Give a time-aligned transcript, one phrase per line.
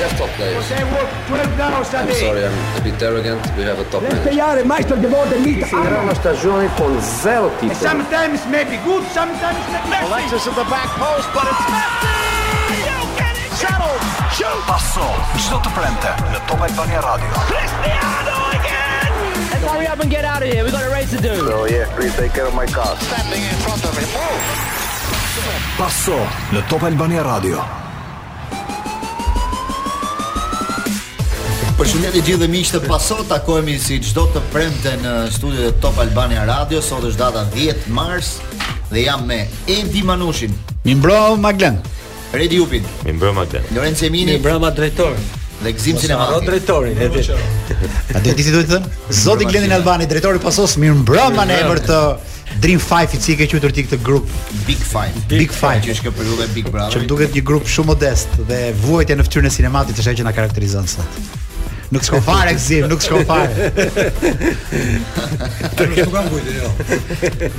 [0.00, 0.68] have top players.
[0.68, 0.82] day.
[0.82, 3.40] I'm sorry, I'm a bit arrogant.
[3.56, 4.36] We have a top Let's manager.
[4.38, 7.76] Let's play the board and meet the stagione con zero people.
[7.76, 10.06] sometimes may be good, sometimes may be messy.
[10.06, 12.86] Alexis at the back post, but it's messy!
[12.86, 13.52] You get it!
[13.54, 14.02] Settled!
[14.32, 14.62] Shoot!
[14.66, 15.04] Passo,
[15.38, 17.28] shoot the prente, the Top Albania Radio.
[17.48, 19.50] Cristiano again!
[19.50, 20.62] Let's hurry up and get out of here.
[20.64, 21.34] We've got a race to do.
[21.46, 22.94] So yeah, please take care my car.
[23.02, 24.06] Stepping in front of him.
[25.76, 26.16] Passo,
[26.52, 27.87] the Top Albania Radio.
[31.78, 36.80] Përshëndetje gjithë miqtë pasot, takohemi si çdo të premte në studion e Top Albania Radio.
[36.82, 38.32] Sot është data 10 mars
[38.90, 40.56] dhe jam me Edi Manushin.
[40.82, 41.78] Mi mbrëm Maglen.
[42.34, 42.82] Redi Upin.
[43.06, 43.62] Mi mbrëm Maglen.
[43.76, 44.34] Lorenzo Emini.
[44.34, 45.14] Mi mbrëm drejtor.
[45.62, 46.34] Dhe Gzim Sinemati.
[46.34, 47.22] Mos drejtorin, Edi.
[48.18, 48.90] A do ti thotë thën?
[49.20, 52.00] Zoti Glendin Albani, drejtori pasos, mi mbrëm në emër të
[52.58, 54.26] Dream Five i cili ka qytur ti këtë grup
[54.66, 55.14] Big Five.
[55.30, 56.98] Big, Big Five që është kjo periudhë Big Brother.
[56.98, 60.26] Që duket një grup shumë modest dhe vuajtja në fytyrën e sinematit është ajo që
[60.32, 61.20] na karakterizon sot.
[61.90, 63.48] Nuk shkon fare gzim, nuk shkon fare.
[65.76, 66.56] Po nuk shkon vujtë.
[66.58, 66.72] Jo.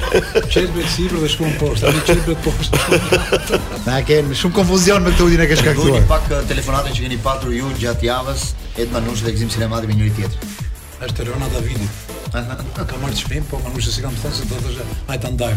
[0.53, 3.59] çes me sipër dhe shkon poshtë, me çes me poshtë.
[3.87, 6.05] Na kanë shumë konfuzion me këtë udinë që ka shkaktuar.
[6.11, 8.49] Pak eh, telefonatën që keni patur ju gjatë javës,
[8.81, 10.55] et manush dhe gzim sinematik me njëri tjetër
[11.05, 12.05] është Rona Davidit.
[12.33, 15.29] Ka marrë çmim, po më nuse si kam thënë se do të thoshë, hajtë ta
[15.35, 15.53] ndaj.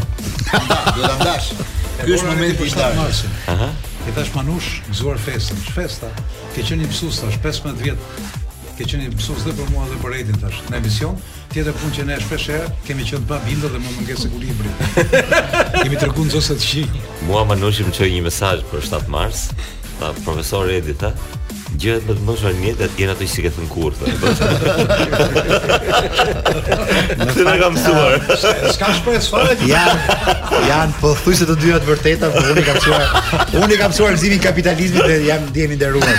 [0.96, 1.48] Do të ndash.
[2.00, 3.40] Ky është momenti i shtatë marsit.
[3.52, 3.70] Aha.
[4.06, 6.12] Ti thash Manush, gëzuar festën, festa.
[6.54, 8.22] Ke qenë mësues tash 15 vjet.
[8.78, 11.18] Ke qenë mësues edhe për mua dhe për Edin tash në emision.
[11.52, 14.72] Tjetër pun që ne shpesh herë kemi qenë pa bindë dhe më mungesë ekuilibri.
[15.82, 16.86] kemi treguar nxosa të shi.
[17.28, 19.48] Mua Manushi më çoi një mesazh për 7 mars,
[20.00, 20.96] pa profesor Edi
[21.78, 24.04] Gjëhet me të më shumë mjetë, atë jenë ato që si thënë kur, të
[27.44, 28.14] e në kam suar.
[28.74, 29.98] Ska shpër fare të janë.
[30.66, 33.06] Janë, po thuj se të dy të vërteta, po unë i kam suar.
[33.62, 36.16] Unë i kam suar në zimin kapitalizmi dhe jam dhemi nderuar.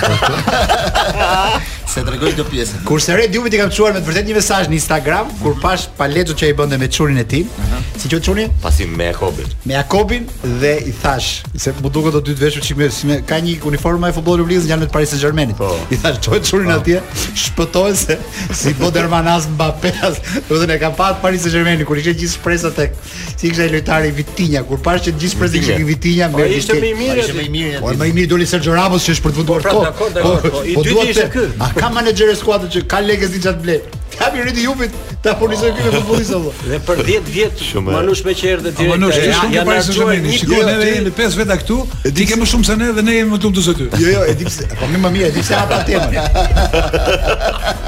[1.92, 4.28] Se të regoj të pjesë Kur se re, Diumit i kam çuar me të vërtet
[4.30, 7.42] një mesaj në Instagram Kur pash pa leqo që i bënde me çurin e tij.
[7.42, 8.00] uh -huh.
[8.02, 8.48] Si që të qurin?
[8.62, 10.24] Pasim me Jakobin Me Jakobin
[10.62, 13.36] dhe i thash Se më duke do të dy të veshur që i me Ka
[13.44, 16.50] një uniformë e futbol në vlizë njënë me Paris e germain Po I thash që
[16.50, 16.80] çurin të po.
[16.80, 17.00] atje
[17.44, 18.14] Shpëtojnë se
[18.60, 20.14] si po dërmanas në bapeas
[20.48, 22.90] Dhe ne kam patë Paris e germain Kur ishte gjithë presa tek
[23.36, 26.88] Si i lojtare vitinja Kur pash që gjithë presa vitinja po, ishte me ishte më
[26.88, 29.42] i mirë Po ishte i mirë Po ishte me i mirë Po ishte Po ishte
[29.50, 30.20] me
[30.52, 33.98] Po i po ishte ka menaxher e skuadrës që ka lekë si çat blet.
[34.12, 34.92] Ka mi rriti Jupit
[35.24, 36.50] ta furnizoj këtu me futbollistë apo.
[36.68, 38.92] Dhe për 10 vjet Manush me çerdhë direkt.
[38.92, 40.34] Manush, ti shumë para se të vini.
[40.36, 41.78] Shikoj neve jemi 5 veta këtu.
[42.18, 43.86] Ti ke më shumë se ne dhe ne jemi më shumë se ty.
[44.04, 44.68] Jo, jo, e di pse.
[44.82, 46.18] Po më mamia, e di pse hapa temën.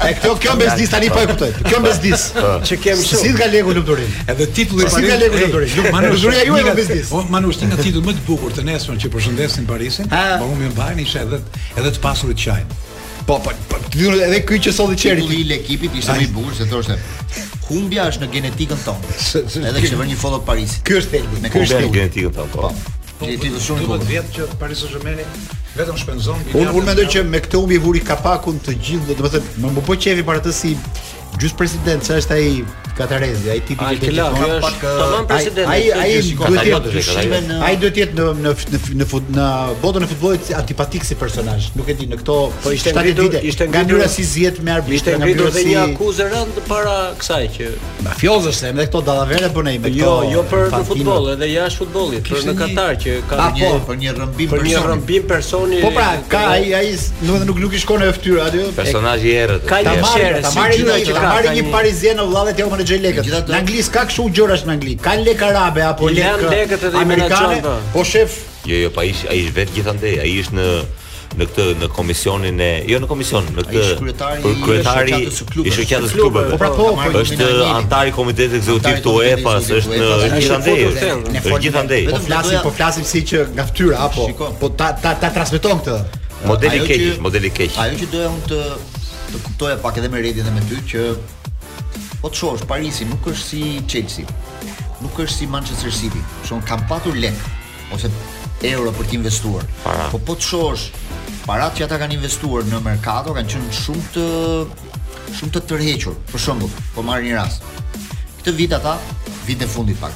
[0.05, 1.53] E kjo kjo mbes dis tani po e kuptoj.
[1.65, 2.25] Kjo mbes dis.
[2.69, 3.21] Çë kem shumë.
[3.21, 4.11] Si ka lekun lumturin?
[4.29, 5.71] Edhe titulli po, Si ka lekun lumturin?
[5.79, 6.19] Nuk Manush.
[6.19, 7.13] Lumturia juaj ka mbes dis.
[7.37, 10.75] Manush, ti ka titull më të bukur të nesër që përshëndesin Parisin, po humbi më
[10.75, 11.41] mbajnë edhe
[11.79, 12.69] edhe të pasurit çajin.
[13.25, 13.85] Po, po, po, po
[14.21, 15.23] edhe ky që solli çeri.
[15.25, 16.97] Titulli i ekipit ishte më i bukur se thoshte
[17.65, 19.15] humbja është në genetikën tonë.
[19.71, 20.83] Edhe që vjen një follow Parisit.
[20.85, 22.51] Ky është thelbi, me ky është Genetika tonë.
[22.53, 22.69] Po.
[22.69, 25.41] Ti do po, po, po, shumë të vjet që Paris Saint-Germain
[25.79, 26.75] vetëm shpenzon miliarda.
[26.75, 29.97] Unë mendoj që me këtë humbi vuri kapakun të gjithë, do të thënë, më bë
[30.05, 30.75] qefi para si
[31.41, 32.49] gjys president se është ai
[32.95, 34.19] Katarezi, ai tipi i tij.
[34.23, 35.67] Ai president.
[35.67, 39.47] Ai ai duhet të jetë ai duhet të jetë në në në në në
[39.81, 41.67] botën e futbollit antipatik si personazh.
[41.75, 45.01] Nuk e di në këto po ishte ngritur, vite, ishte ngritur, si zihet me arbitrin,
[45.01, 47.73] ishte ngritur dhe një akuzë rënd para kësaj që
[48.07, 50.31] mafiozësh se edhe këto dallavere bën ai me jo, këto.
[50.31, 53.77] Jo, jo për në futboll, edhe jashtë futbollit, për në Katar që ka një ah,
[53.91, 54.53] për një rrëmbim po.
[54.55, 55.81] Për një rrëmbim personi.
[55.83, 56.87] Po pra, ka ai ai,
[57.27, 58.65] do nuk nuk i shkon në fytyrë atë.
[58.79, 59.67] Personazhi i errët.
[59.73, 63.01] Ka një sherë, ta marrë që ka ka marrë një parizien vëllai te Omar Xhej
[63.05, 63.29] lekët.
[63.49, 65.03] Në anglisht ka kështu gjërash në anglisht.
[65.05, 67.63] Ka lek arabe apo lek lekët edhe amerikane.
[67.93, 68.41] Po shef.
[68.65, 70.67] Jo, jo, pa ish, ai është vetë gjithandej, ai është në
[71.35, 73.81] në këtë në komisionin e jo në komision në këtë
[74.65, 79.15] kryetari i shoqatës së klubeve po pra po, po, është antar i komitetit ekzekutiv të
[79.17, 84.29] UEFA është në gjithandej është gjithandej po flasim po flasim si që nga fytyra apo
[84.61, 86.01] po ta ta transmeton këtë
[86.53, 88.61] modeli keq modeli keq ajo që doja unë të
[89.33, 91.03] të kuptoja pak edhe me redi dhe me ty që
[92.21, 93.61] po të shohësh Parisi nuk është si
[93.91, 94.37] Chelsea,
[95.01, 96.21] nuk është si Manchester City.
[96.47, 97.37] Shon kam patur lek
[97.93, 98.09] ose
[98.71, 99.65] euro për të investuar.
[99.83, 100.09] Para.
[100.13, 100.87] Po po të shohësh
[101.45, 104.27] parat që ata kanë investuar në Mercato kanë qenë shumë të
[105.39, 106.17] shumë të tërhequr.
[106.31, 107.65] Për shembull, po marr një rast.
[108.41, 108.95] Këtë vit ata,
[109.47, 110.13] vit e fundit pak.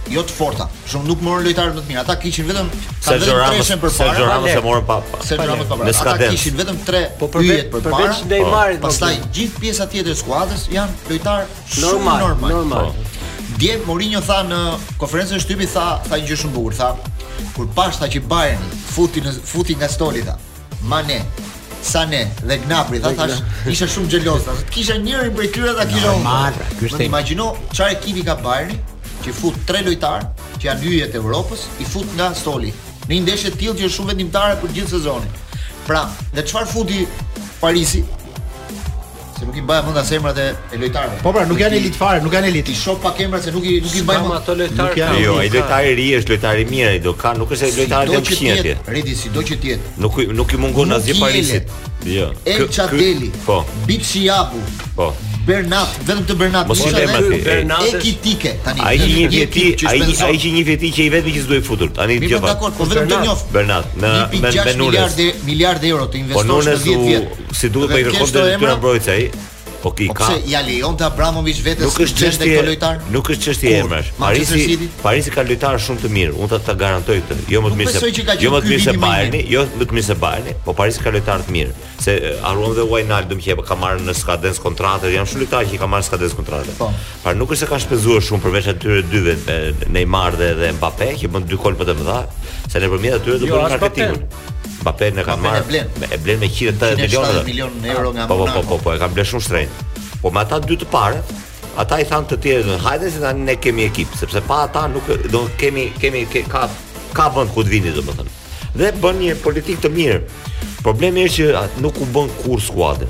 [0.09, 0.65] jo të forta.
[0.89, 1.99] Shumë nuk morën lojtarë më të mirë.
[2.03, 2.69] Ata kishin vetëm
[3.03, 5.19] Sergio Ramos, Sergio Ramos e morën pa pa.
[5.25, 6.33] Sergio Ramos pa Ata skadens.
[6.35, 8.09] kishin vetëm 3 po yjet për para.
[8.09, 8.81] Përveç Neymarit.
[8.81, 8.87] Po.
[8.89, 11.45] Pastaj gjithë pjesa tjetër e skuadrës janë lojtarë
[11.83, 12.55] normal, normal.
[12.55, 12.89] Normal.
[12.89, 13.07] Po.
[13.59, 14.63] Dje Mourinho tha në
[15.01, 16.95] konferencën e shtypit tha tha një gjë shumë bukur, tha
[17.55, 20.37] kur pashta që Bayern futi në futi nga stoli tha.
[20.81, 21.21] Mane,
[21.81, 23.37] Sane dhe Gnabri, tha thash,
[23.71, 24.47] isha shumë xheloz.
[24.71, 26.09] Kisha njërin prej tyre ta kisha.
[26.11, 27.05] Normal, ky është.
[27.07, 28.73] Imagjino çfarë ekipi ka Bayern
[29.29, 30.23] që fut tre lojtar
[30.59, 32.73] që janë hyrje të Evropës, i fut nga stoli
[33.09, 35.35] në një ndeshje të tillë që është shumë vendimtare për gjithë sezonin.
[35.87, 36.03] Pra,
[36.35, 37.03] dhe çfarë futi
[37.59, 38.01] Parisi?
[39.39, 41.21] Se nuk i bën më ndas emrat e lojtarëve.
[41.23, 42.67] Po pra, nuk janë elit fare, nuk janë elit.
[42.69, 45.07] I shoh pak emra se nuk i nuk i bën më ato lojtarë.
[45.23, 47.77] Jo, ai lojtari i ri është lojtari i mirë, ai do ka, nuk është ai
[47.77, 48.75] lojtari i dëmshëm atje.
[48.97, 49.93] Redi si që të jetë.
[50.05, 51.71] Nuk nuk i mungon asgjë Parisit.
[52.17, 52.29] Jo.
[52.59, 53.61] El Po.
[53.87, 54.59] Bitsiapu.
[54.99, 55.13] Po.
[55.49, 56.67] Bernat, vetëm të Bernat.
[56.69, 57.79] Mos i lëmë atë.
[57.89, 58.83] Ekitike tani.
[58.85, 61.93] Ai një veti, ai një ai një veti që i vetëm që s'do të futur.
[61.97, 62.53] Tani i djeva.
[62.61, 63.49] Po, po vetëm të njoft.
[63.55, 64.73] Bernat në me Nunes.
[64.81, 67.39] Miliardë, miliardë euro të investosh po në 10 vjet.
[67.61, 69.23] Si duhet po i kërkon të të mbrojtë ai?
[69.83, 70.27] Po ki po ka.
[70.27, 72.97] Po ja lejon ta Abramovic vetes nuk është çështje këto lojtar?
[73.13, 74.09] Nuk është çështje emrash.
[74.19, 76.33] Parisi Parisi ka lojtar shumë të mirë.
[76.35, 77.47] Unë ta, ta garantoj këtë.
[77.53, 80.07] Jo më të mirë se jo më të mirë se Bayerni, jo më të mirë
[80.09, 81.75] se Bayerni, po Parisi ka lojtar të mirë.
[82.03, 85.89] Se harruan dhe të që ka marrë në skadens kontratë, janë shumë lojtarë që ka
[85.93, 86.75] marrë skadens kontratë.
[86.79, 86.91] Po.
[87.23, 89.37] Pra nuk është se ka shpenzuar shumë përveç atyre dyve,
[89.95, 92.19] Neymar dhe, Mbappé, që bën dy gol më të mëdha,
[92.71, 94.57] se nëpërmjet atyre do jo, bëjnë marketingun.
[94.81, 95.81] Mbappé në kanë marrë.
[96.07, 97.35] E blen me 180 milionë.
[97.43, 98.63] 180 milionë euro nga Monaco.
[98.63, 99.87] Po po po po, e kanë blerë shumë shtrenjtë.
[100.23, 101.19] Po me ata dy të parë,
[101.81, 105.07] ata i thanë të tjerë, hajde se tani ne kemi ekip, sepse pa ata nuk
[105.33, 106.67] do kemi kemi ke, ka
[107.15, 108.37] ka vend ku të vini domethënë."
[108.79, 110.21] Dhe bën një politikë të mirë.
[110.85, 113.09] Problemi është që nuk u bën kur skuadër.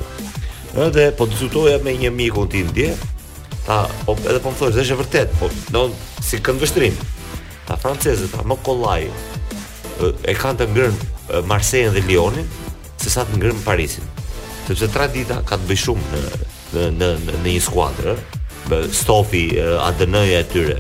[0.88, 2.94] Edhe po diskutoja me një mikun tim dje,
[3.68, 5.90] ta po, edhe po më thosh, "Është vërtet, po do
[6.24, 6.96] si këndvështrim."
[7.68, 9.04] Ta francezët, ta më kollaj.
[10.30, 12.48] E kanë të ngrënë Eh, Marsejën dhe Lyonin
[13.00, 14.06] se sa të ngrënë Parisin.
[14.68, 17.10] Sepse tra dita ka të bëj shumë në në në
[17.44, 18.20] në një skuadër,
[18.70, 20.78] bë stofi eh, ADN-ja e tyre.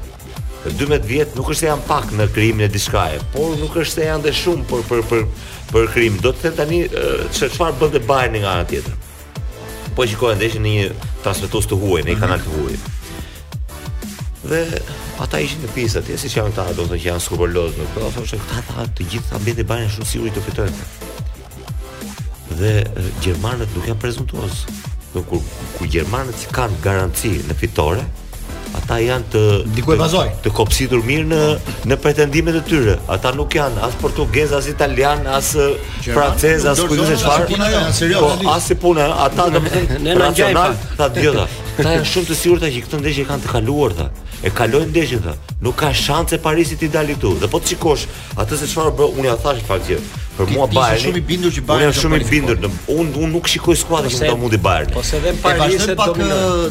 [0.66, 4.08] 12 vjet nuk është se janë pak në krijimin e diçkaje, por nuk është se
[4.10, 5.24] janë dhe shumë për për për
[5.70, 6.18] për krim.
[6.26, 8.98] Do të thënë tani eh, çfarë bën te Bayern nga ana tjetër.
[9.96, 10.90] Po shikojnë ndeshin në një
[11.26, 12.26] transmetues të huaj, në një mhm.
[12.26, 12.82] kanal të huaj.
[14.50, 14.66] Dhe
[15.24, 17.88] ata ishin në pistë atje, siç janë ta, do të thonë që janë skrupuloz në
[17.96, 18.12] këtë.
[18.16, 20.86] Thoshte këta ta të gjithë ta bëjnë banë shumë sigurisht të fitojnë.
[22.62, 22.72] Dhe
[23.26, 24.64] gjermanët nuk janë prezantuos.
[25.16, 28.06] Do kur gjermanët që kanë garanci në fitore,
[28.80, 29.44] ata janë të
[29.76, 30.26] diku vazoj.
[30.38, 31.44] Të, të kopësitur mirë në
[31.92, 32.96] në pretendimet e tyre.
[33.18, 35.52] Ata nuk janë as portugez, as italian, as
[36.14, 37.66] francez, as kujt e çfarë.
[38.20, 40.70] Po, as si puna, ata domethënë ne na ngjajmë
[41.00, 41.50] ta dyta.
[41.80, 44.10] Ata janë shumë të sigurta që këtë ndeshje kanë të kaluar ta.
[44.44, 45.38] E kalojnë ndeshjen ta.
[45.64, 47.38] Nuk ka shanse Parisi të dalë këtu.
[47.44, 48.08] Dhe po të shikosh
[48.40, 50.02] atë se çfarë bë, unë ja thash fakt që
[50.40, 50.96] për mua Bayern.
[51.00, 51.90] Unë shumë i bindur që Bayern.
[51.92, 52.60] Unë shumë i bindur.
[52.94, 54.92] Unë unë nuk shikoj skuadrën që do mundi Bayern.
[54.96, 56.20] Po se edhe Parisi do të pak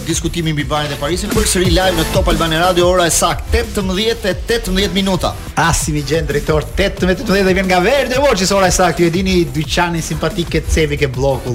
[0.09, 1.33] diskutimin mbi Bayern dhe Parisin.
[1.37, 5.35] Për sëri live në Top Albani Radio ora e saktë 18:18 minuta.
[5.67, 9.05] Asim i gjen drejtor 18:18 dhe vjen nga Verde Watches ora e saktë.
[9.05, 11.53] Ju e dini dyqanin simpatik ke Cevik e Bloku,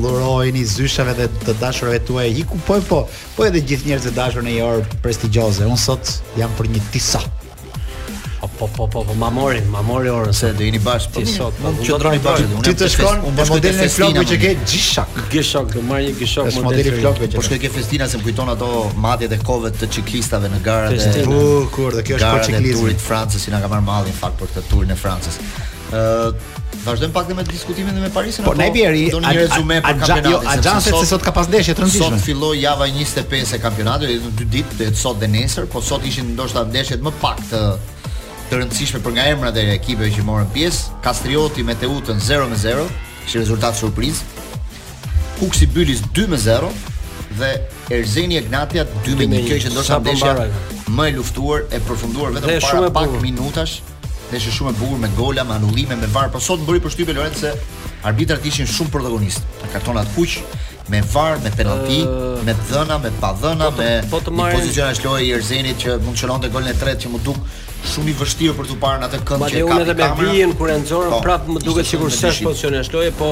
[0.75, 2.29] zyshave dhe të dashurave tuaj.
[2.43, 3.07] Iku po po.
[3.35, 5.65] Po Po edhe gjithë njerëz të dashur në një orë prestigjioze.
[5.67, 7.19] Unë sot jam për një tisa.
[8.39, 11.27] Po po po po, po ma mori, ma mori orën se do jeni bashkë Ti
[11.27, 11.57] sot.
[11.59, 12.61] Mund të qendroni bashkë.
[12.69, 14.23] Ti të shkon, unë modelin e festina.
[14.31, 15.19] që ke gishak.
[15.33, 17.27] Gishak, do marr një gishak me modeli flokë.
[17.35, 18.71] Po shkoj ke festina se më kujton ato
[19.07, 21.25] madje të kove të ciklistave në garat e.
[21.27, 21.45] Po
[21.75, 22.63] kur dhe kjo është për ciklistin.
[22.63, 25.35] Garat e Turit Francës që na ka marr mallin fakt për këtë turin në Francë.
[25.91, 29.77] Ë Vazhdojmë pak dhe me diskutimin dhe me Parisin po, apo ne Do një rezume
[29.79, 33.55] për kampionatit A gjanë se sot ka pas ndeshje të rëndishme Sot filloj java 25
[33.57, 37.13] e kampionatit Dhe dy ditë, dhe sot dhe nesër Po sot ishin ndoshta ndeshjet më
[37.23, 37.63] pak të
[38.49, 42.83] të rëndësishme për nga emrat e ekipeve që morën pjesë, Kastrioti me Teutën 0-0,
[43.25, 44.19] ishte rezultat surpriz.
[45.39, 46.67] Kuksi Bylis 2-0
[47.39, 47.49] dhe
[47.97, 50.35] Erzeni Egnatia 2-1, kjo ishte ndoshta ndeshja
[50.99, 53.79] më e luftuar e përfunduar vetëm para pak minutash
[54.37, 57.51] Ishte shumë e bukur me gola, me anullime, me var, por sot bëri përshtypje Lorenzo
[57.51, 57.51] se
[58.09, 59.43] arbitrat ishin shumë protagonist.
[59.69, 60.33] Kartonat kuq,
[60.89, 64.89] me var, me penalti, uh, me dhëna, me pa dhëna, po me po marrin pozicion
[64.89, 67.43] as lojë i Erzenit që mund çelonte golin e tretë që më duk
[67.93, 69.75] shumë i vështirë për të parë në atë këndë që ka kamera.
[69.75, 72.49] Ma dhe unë edhe me vijen kur e nxorën po, prapë më duket sikur s'është
[72.49, 73.31] pozicion as lojë, po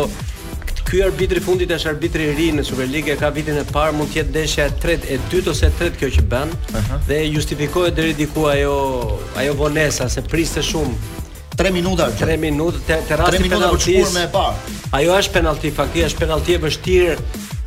[0.90, 4.22] Ky arbitri fundit është arbitri i ri në Superligë, ka vitin e parë mund të
[4.22, 7.00] jetë ndeshja e tretë e dytë ose e tretë kjo që bën uh -huh.
[7.08, 8.76] dhe e justifikohet deri diku ajo
[9.42, 10.94] ajo vonesa se priste shumë
[11.62, 14.54] 3 minuta, 3 minuta te te rasti e parë
[14.92, 17.16] Ajo është penalti, fakti është penalti e vështirë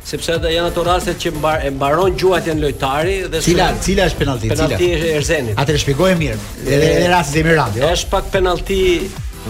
[0.05, 4.17] sepse ata janë ato rastet që mbar, e mbaron gjuajtën lojtari dhe cila cila është
[4.19, 4.47] penalti?
[4.49, 5.51] Penalti është Erzeni.
[5.55, 5.71] Atë
[6.11, 6.37] e mirë.
[6.67, 8.79] Edhe në rastin e Mirandit, është pak penalti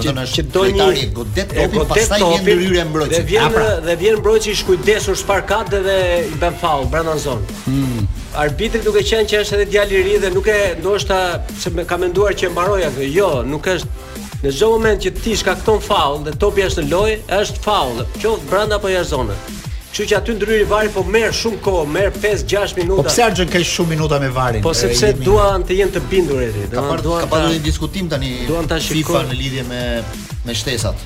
[0.02, 0.86] që, që do një
[1.16, 3.18] godet topin, godet pastaj topin, vjen ndryrë mbrojtës.
[3.18, 3.66] Dhe vjen pra.
[3.86, 5.98] dhe vjen mbrojtësi i shkujdesur Sparkat dhe, dhe
[6.32, 7.60] i bën faull brenda zonë.
[7.66, 8.08] Hmm.
[8.46, 11.20] Arbitri duke qenë që është edhe djalë i ri dhe nuk e ndoshta
[11.60, 13.10] se ka menduar që e mbaroi atë.
[13.16, 17.22] Jo, nuk është në çdo moment që ti shkakton faull dhe topi është në lojë,
[17.40, 19.62] është faull, qoftë brenda apo jashtë zonës.
[19.96, 22.98] Kështu që aty ndryri vari po merr shumë kohë, merr 5-6 minuta.
[23.00, 24.60] Po pse Argjën ka shumë minuta me varin?
[24.66, 26.66] Po sepse duan të jenë të bindur aty.
[26.74, 30.04] Ka pa, duan ka pasur një diskutim tani duan ta FIFA në lidhje me
[30.44, 31.00] me shtesat.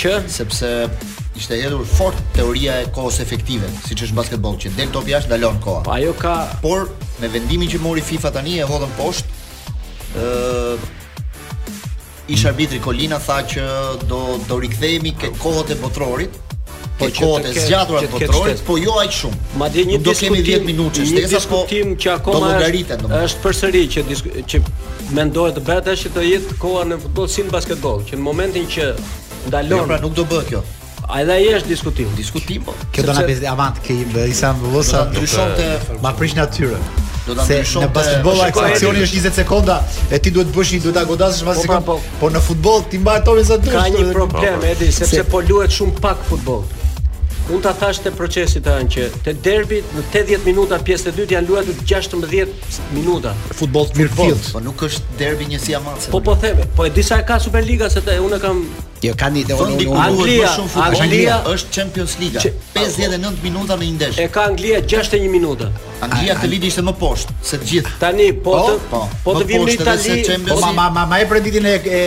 [0.00, 0.70] Që sepse
[1.36, 5.60] ishte hedhur fort teoria e kohës efektive, siç është basketbolli, që del topi jashtë dalon
[5.66, 5.84] koha.
[5.84, 6.88] Po ajo ka Por
[7.20, 9.28] me vendimin që mori FIFA tani e hodhën poshtë.
[10.16, 10.24] ë
[12.32, 13.68] Ish arbitri Kolina tha që
[14.10, 16.32] do do rikthehemi ke kohët e botrorit,
[16.98, 19.40] po qote zgjatura të kontrollit, po jo aq shumë.
[19.60, 24.06] Madje një do kemi 10 minutë shtesa, po diskutim që akoma është, është përsëri që
[24.52, 24.62] që
[25.18, 28.68] mendohet të bëhet tash të jetë koha në futboll si në basketboll, që në momentin
[28.72, 28.92] që jo,
[29.50, 29.78] ndalon.
[29.78, 30.62] Jo, pra nuk do bëhet kjo.
[31.06, 32.72] A edhe ai është diskutim, diskutim po.
[32.92, 35.04] Kjo do na bëj avant që i isha vullosa.
[35.12, 36.88] Ndryshonte eh, ma prish natyrën.
[37.28, 39.76] Do ta ndryshon në basketbol aksioni është 20 sekonda
[40.14, 41.86] e ti duhet bësh duhet ta godasësh pas po, sekond.
[41.86, 42.18] Po, po.
[42.24, 43.76] po, në futboll ti mbar tonë sa dësh.
[43.76, 46.66] Ka një problem edhe sepse po luhet shumë pak futboll.
[47.46, 51.12] Unë të thash të procesit të anë që të derbi në 80 minuta pjesë të
[51.16, 53.30] dytë janë luatu 16 minuta.
[53.54, 54.48] Futbol të mirë fjilt.
[54.56, 56.10] Po nuk është derbi një si amatë.
[56.10, 58.64] Po po theve, po e disa e ka Superliga se të e unë kam...
[59.04, 59.76] Jo, ka një dhe unë...
[59.78, 62.42] Anglia, unë, Anglia, Anglia, është Champions Liga.
[62.74, 64.18] 59 minuta në indesh.
[64.26, 65.70] E ka Anglia 61 minuta.
[66.02, 67.94] Anglia të lidi ishte më poshtë, se të gjithë.
[68.02, 70.42] Tani, po, të, po, po, po të vim në Itali...
[70.50, 72.00] Po ma, e prenditin e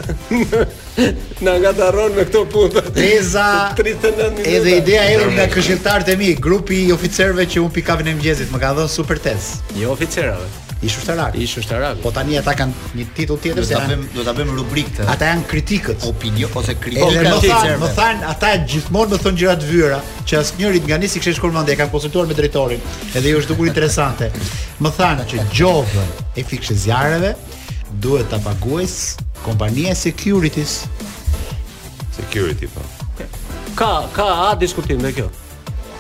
[1.48, 3.46] na ngadarron me këto punë Eza
[3.86, 8.52] edhe ideja e nga këshiltarët e mi grupi i oficerëve që u pikavin e mëngjesit
[8.54, 9.62] më ka dhënë super test.
[9.78, 10.50] jo oficerave
[10.84, 11.36] I shushtarak.
[11.36, 12.00] I shushtarak.
[12.02, 15.06] Po tani ata kanë një titull tjetër se janë do ta bëjmë rubrikë.
[15.14, 16.08] Ata janë kritikët.
[16.10, 17.20] Opinion ose kritikë.
[17.20, 20.98] Edhe më thanë, më thanë ata gjithmonë më thon gjëra të vëra, që asnjëri nga
[21.04, 22.82] nisi kishë shkruar mendje, kanë konsultuar me drejtorin,
[23.14, 24.32] edhe ju është dukur interesante.
[24.82, 27.36] Më thanë që gjovën e fikshë zjarreve
[28.02, 28.98] duhet ta paguajs
[29.46, 30.80] kompania Securities.
[32.18, 32.82] Security po.
[33.78, 35.30] Ka ka a diskutim me kjo.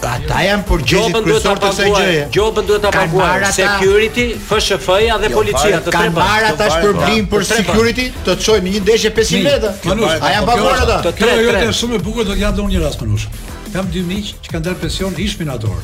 [0.01, 2.21] Ata janë përgjegjës kryesor të kësaj gjëje.
[2.33, 7.27] Gjobën duhet ta paguajë security, FSHF-ja dhe jo, policia të tre Kanë Kanë tash problem
[7.31, 10.13] për security, të çojmë një ndeshje 500 metra.
[10.17, 11.11] A janë paguar ata?
[11.19, 13.27] tre, jote është shumë e bukur do t'ja dëgjoj një rast punosh.
[13.75, 15.77] Kam dy miq që kanë dalë pension ish minator.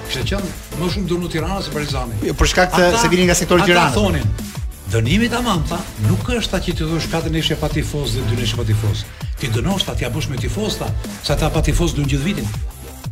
[0.07, 2.17] Kishte qenë më shumë dënu Tirana se Partizani.
[2.25, 3.91] Jo, për shkak të se vini nga sektori Tirana.
[3.91, 5.77] Ata thonin, dënimi tamam, pa,
[6.09, 9.05] nuk është ta që ti thua katër neshë pa tifoz dhe dy neshë pa tifoz.
[9.39, 10.89] Ti dënosh ta ja bësh me tifozta,
[11.23, 12.49] sa ta pa tifoz dhe në gjithë vitin.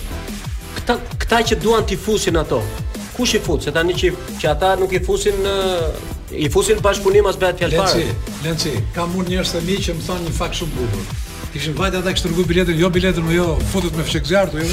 [0.77, 2.61] Këta këta që duan tifusin ato,
[3.17, 5.57] kush i fut, se tani që që ata nuk i fusin në
[6.43, 8.05] i fusin pas punimit as bëhet fjalë fare.
[8.07, 11.19] Lenci, Lenci, kam unë njerëz të mi që më thon një fakt shumë bukur.
[11.53, 14.63] Kishin vajtë ata kështu rrugë biletën, jo biletën, jo fotot me fshekzar, jo.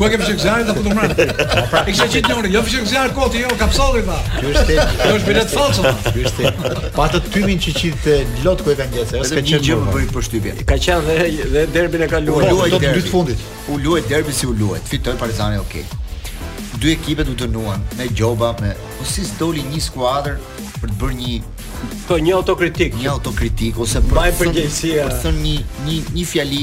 [0.00, 1.44] Ku e ke fshekzar ta fotot mbrapa?
[1.70, 4.16] Pra, i kishë gjetë njëri, jo fshekzar koti, jo kapsolli ta.
[4.34, 4.96] Ky është tek.
[5.02, 5.92] Ky është bilet falsë.
[6.08, 6.88] Ky është tek.
[6.98, 9.94] Pa të tymin që qit të lot ku e kanë gjetë, ose kanë gjetë më
[10.00, 10.56] bëj për shtypje.
[10.72, 12.50] Ka qenë dhe dhe derbin e kaluar.
[12.50, 13.38] U luaj derbi.
[13.70, 14.82] U luaj derbi si u luaj.
[14.90, 15.86] Fitoi Partizani, okay
[16.80, 20.36] dy ekipet u dënuan me gjoba, me po si doli një skuadër
[20.82, 21.36] për të bërë një
[22.08, 24.66] po një autokritik, një autokritik ose për të
[25.22, 25.56] thënë një
[25.86, 26.62] një një fjali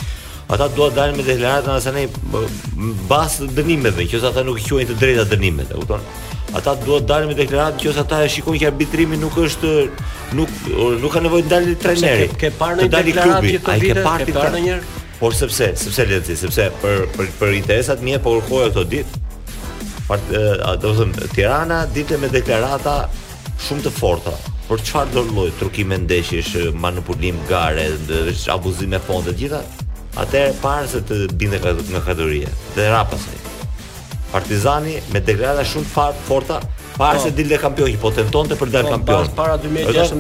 [0.58, 5.02] Ata duhet dalin me deklaratë, ndonëse ne bas dënimeve, që sa ata nuk quajnë të
[5.04, 6.10] drejta dënimet, e kupton?
[6.56, 9.72] ata duhet dalin me deklaratë që ata e shikojnë që arbitrimi nuk është
[10.40, 10.54] nuk
[11.04, 12.28] nuk ka nevojë të dalë trajneri.
[12.32, 14.94] Ke, ke parë në deklaratë ai ke parë ti parë ndonjëherë?
[15.20, 19.24] Por sepse, sepse leti, sepse për për, për interesat mia po kërkoja këtë ditë.
[20.06, 22.96] Part, do të them, Tirana ditë me deklarata
[23.68, 24.34] shumë të forta
[24.70, 26.54] për çfarë do lloj trukime ndeshish,
[26.86, 27.88] manipulim gare,
[28.56, 29.62] abuzime fonde të gjitha,
[30.24, 33.45] atëherë para se të binde nga kategoria dhe ra pasaj.
[34.36, 36.58] Partizani me deklarata shumë fat forta
[36.98, 37.22] para po.
[37.24, 39.30] se dilë kampion, po tentonte për të dalë po, kampion.
[39.30, 40.12] Pas para 2016,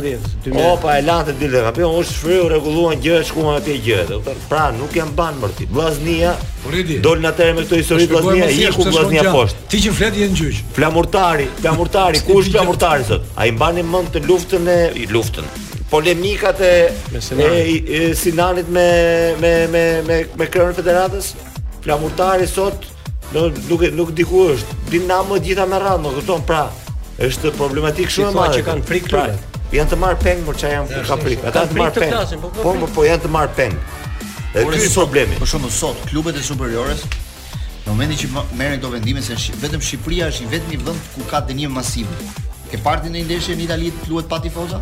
[0.45, 0.55] 2016.
[0.69, 4.21] Opa, e lante dilë kampion, u shfryu, rregulluan gjëra, shkuan atje gjëra.
[4.51, 5.67] Pra nuk janë banë mërti.
[5.71, 6.31] Vllaznia
[6.63, 6.71] po,
[7.07, 9.65] dol në atë me këto histori vllaznia, i ku vllaznia poshtë.
[9.73, 10.49] Ti që flet je në
[10.79, 13.27] Flamurtari, Flamurtari, flamurtari, kush flamurtari sot?
[13.35, 15.53] Ai mbani mend të luftën e luftën.
[15.91, 16.73] Polemikat e
[17.11, 18.89] e Sinanit me
[19.43, 21.33] me me me me krerën federatës.
[21.85, 22.93] Flamurtari sot
[23.33, 24.77] Do nuk nuk diku është.
[24.91, 26.43] Dinamo gjitha me radhë, më kupton?
[26.47, 26.63] Pra,
[27.25, 28.57] është problematik shumë e madhe.
[28.59, 29.25] që kanë frikë pra,
[29.73, 31.47] janë të marr peng por çfarë janë ka frikë.
[31.49, 32.13] Ata të marr peng.
[32.13, 33.77] Po po po, po, po, po janë të marr peng.
[34.53, 35.37] Dhe ky është problemi.
[35.41, 37.05] Për shembull, sot klubet e superiores
[37.85, 41.41] në momentin që merren këto vendime se vetëm Shqipëria është i vetmi vend ku ka
[41.49, 42.07] dënim masiv.
[42.71, 44.79] Ke parti në ndeshje në Itali të luhet pa tifoza?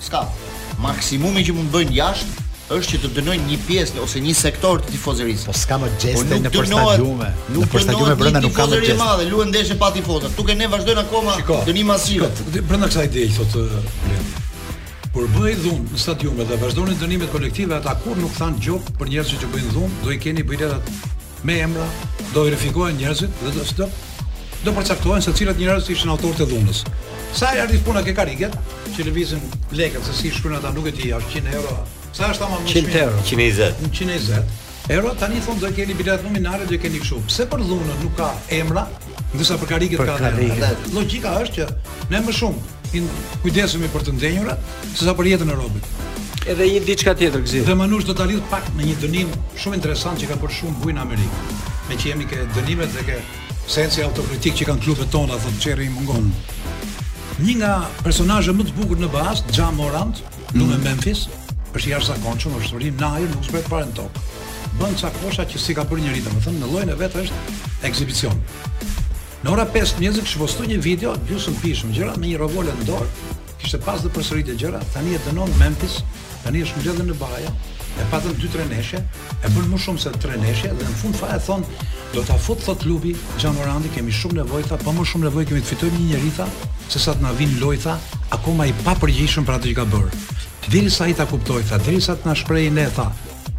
[0.00, 0.20] Ska.
[0.82, 4.94] Maksimumi që mund bëjnë jashtë është që të dënojnë një pjesë ose një sektor të
[4.94, 5.48] tifozërisë.
[5.50, 7.26] Po s'ka më gjeste po në përstadiume.
[7.52, 9.00] Në përstadiume brenda nuk ka më gjeste.
[9.02, 10.30] Madhe, luën ndeshje pa tifozë.
[10.38, 11.36] Tu ne vazhdojnë akoma
[11.68, 12.24] dënim masiv.
[12.64, 13.84] Brenda kësaj ideje thotë
[15.14, 18.88] Por uh, bëj dhun në stadiume dhe vazhdonin dënimet kolektive, ata kur nuk than gjok
[18.98, 20.88] për njerëzit që bëjnë dhun, do i keni biletat
[21.46, 21.86] me emra,
[22.32, 24.20] do i verifikohen njerëzit dhe do stop
[24.64, 26.82] do përcaktohen se cilat njerëz ishin autorët e dhunës.
[27.36, 28.58] Sa i ardhi puna ke karriget,
[28.96, 29.46] që lëvizin
[29.78, 31.78] lekët se si shkruan ata nuk e di, është 100 euro,
[32.14, 32.80] Sa është ama më mirë?
[32.80, 33.22] 100 euro.
[33.30, 33.80] 120.
[33.90, 34.50] 120.
[34.94, 37.18] Ero tani thon do keni bilet nominale, do keni kështu.
[37.26, 38.84] Pse për dhunën nuk ka emra,
[39.34, 40.70] ndërsa për karikët ka.
[40.94, 43.02] Logjika është që ne më shumë i
[43.42, 45.88] kujdesemi për të ndenjurat sesa për jetën e robit.
[46.44, 47.62] Edhe një diçka tjetër gzi.
[47.66, 50.54] Dhe më nush do ta lidh pak me një dënim shumë interesant që ka për
[50.60, 51.44] shumë bujë në Amerikë.
[51.88, 53.18] Me që jemi ke dënimet dhe ke
[53.74, 56.28] sensi autokritik që kanë klubet tona thon çeri mungon.
[57.42, 57.74] Një nga
[58.06, 60.84] personazhet më të bukur në bas, Jamorant, mm në mhm.
[60.84, 61.24] Memphis,
[61.78, 64.24] është jashtëzakonshëm, është rrim në ajër, nuk shpret parë në tokë.
[64.80, 67.56] Bën ca kosha që si ka bërë njëri, domethënë në llojin e vet është
[67.88, 68.38] ekzibicion.
[69.44, 73.10] Në ora 5 të mëngjesit një video gjysmë pishëm gjëra me një rovolë në dorë,
[73.60, 75.98] kishte pas të përsëritë gjëra, tani e dënon Memphis,
[76.44, 77.50] tani është mbledhur në baraja,
[77.98, 79.02] e patën dy tre neshë,
[79.44, 81.66] e bën më shumë se tre neshë dhe në fund fare thon
[82.14, 85.62] do ta fut thot klubi Xhamorandi kemi shumë nevojë tha, po më shumë nevojë kemi
[85.62, 86.48] të fitojmë një njerëz tha,
[86.94, 87.94] sesa të na vinë lojtha
[88.34, 90.24] akoma i papërgjeshëm për atë që ka bërë.
[90.68, 93.06] Dheri sa i ta kuptoj, tha, dheri sa të nashprej në e tha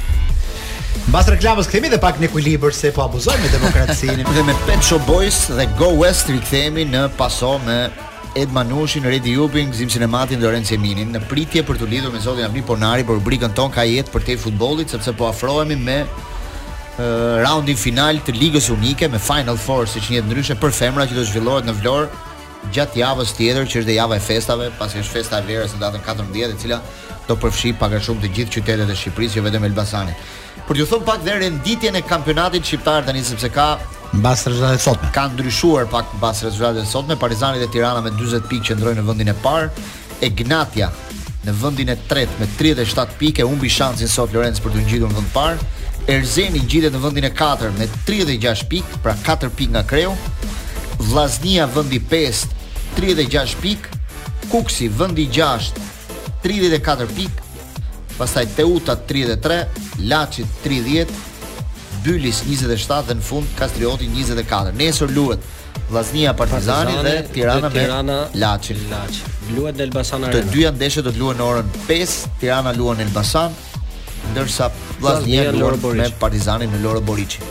[1.10, 4.22] Mbas reklamës kthemi dhe pak në ekuilibër se po abuzojmë demokracinë.
[4.36, 7.82] dhe me Pet Shop Boys dhe Go West rikthehemi në paso me
[8.38, 12.44] Ed Manushin, Redi Jubin, Gzim Sinematin, Doren Seminin, në pritje për të lidur me Zotin
[12.46, 17.00] Avni Ponari, për rubrikën ton ka jetë për te futbolit, sepse po afrohemi me uh,
[17.42, 21.18] roundin final të Ligës Unike, me Final Four, si që njëtë ndryshe për femra që
[21.18, 22.06] do zhvillohet në vlorë,
[22.76, 25.82] gjatë javës tjetër që është dhe java e festave, pasi është festa e verës në
[25.88, 26.78] datën 14, e cila
[27.28, 30.28] do përfshi pak a shumë të gjithë qytetet e Shqipërisë jo vetëm Elbasanit.
[30.68, 33.68] Për t'ju thënë pak dhe renditjen e kampionatit shqiptar tani sepse ka
[34.14, 35.10] mbas rezultatet e sotme.
[35.14, 39.08] Ka ndryshuar pak mbas rezultatet e sotme Partizani dhe Tirana me 40 pikë qëndrojnë në
[39.08, 39.68] vendin e parë,
[40.26, 40.90] Egnatia
[41.46, 45.16] në vendin e tretë me 37 pikë, humbi shansin sot Florenc për të ngjitur në
[45.18, 45.70] vend parë.
[46.10, 50.14] Erzeni gjithet në vëndin e 4 me 36 pik, pra 4 pik nga kreu
[51.00, 52.48] Vllaznia vendi 5,
[53.30, 53.86] 36 pik
[54.50, 55.68] Kuksi 6,
[56.42, 57.30] 34 pik,
[58.16, 59.66] pastaj Teuta 33,
[60.10, 61.06] Laçi 30,
[62.04, 64.72] Bylis 27 dhe në fund Kastrioti 24.
[64.74, 65.44] Nesër luhet
[65.90, 68.76] Vllaznia Partizani dhe Tirana me Laçi.
[69.52, 70.38] Luhet në Elbasan Arena.
[70.40, 73.52] Të dyja ndeshjet do të luhen në orën 5, Tirana luan në Elbasan,
[74.32, 77.42] ndërsa Vllaznia luan me Partizanin në Loro Boriçi.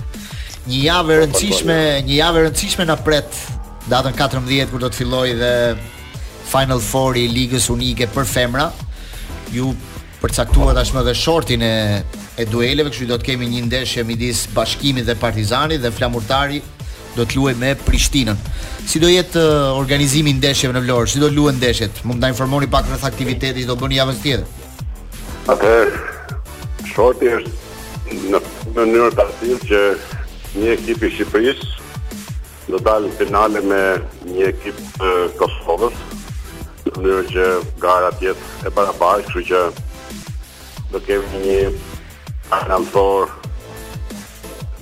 [0.68, 1.76] një javë e rëndësishme,
[2.08, 3.36] një javë e rëndësishme na pret
[3.92, 5.52] datën 14 kur do të fillojë dhe
[6.50, 8.70] Final Four i Ligës Unike për femra.
[9.54, 9.74] Ju
[10.22, 11.74] përcaktua tashmë dhe shortin e
[12.36, 16.58] e dueleve, kështu do të kemi një ndeshje midis Bashkimit dhe Partizanit dhe Flamurtari
[17.16, 18.36] do të luajë me Prishtinën.
[18.84, 21.08] Si do jetë uh, organizimi i ndeshjeve në Vlorë?
[21.14, 22.02] Si do luhen ndeshjet?
[22.04, 24.44] Mund të na informoni pak rreth aktiviteteve që do bëni javën tjetër?
[25.54, 25.72] Atë
[26.92, 28.44] shorti është në
[28.76, 29.82] mënyrë të tillë që
[30.56, 31.62] një ekip i Shqipëris
[32.70, 33.80] do dalë në finale me
[34.32, 35.96] një ekip të Kosovës
[36.88, 37.48] në njërë që
[37.84, 41.62] gara tjetë e para bashkë që që do kemi një
[42.60, 43.34] anëmëtor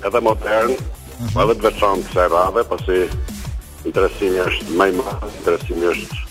[0.09, 0.75] edhe modern
[1.13, 1.27] Uhum.
[1.37, 2.95] Ma të veçan të kësaj rave, pasi
[3.87, 6.21] interesimi është i madh, interesimi është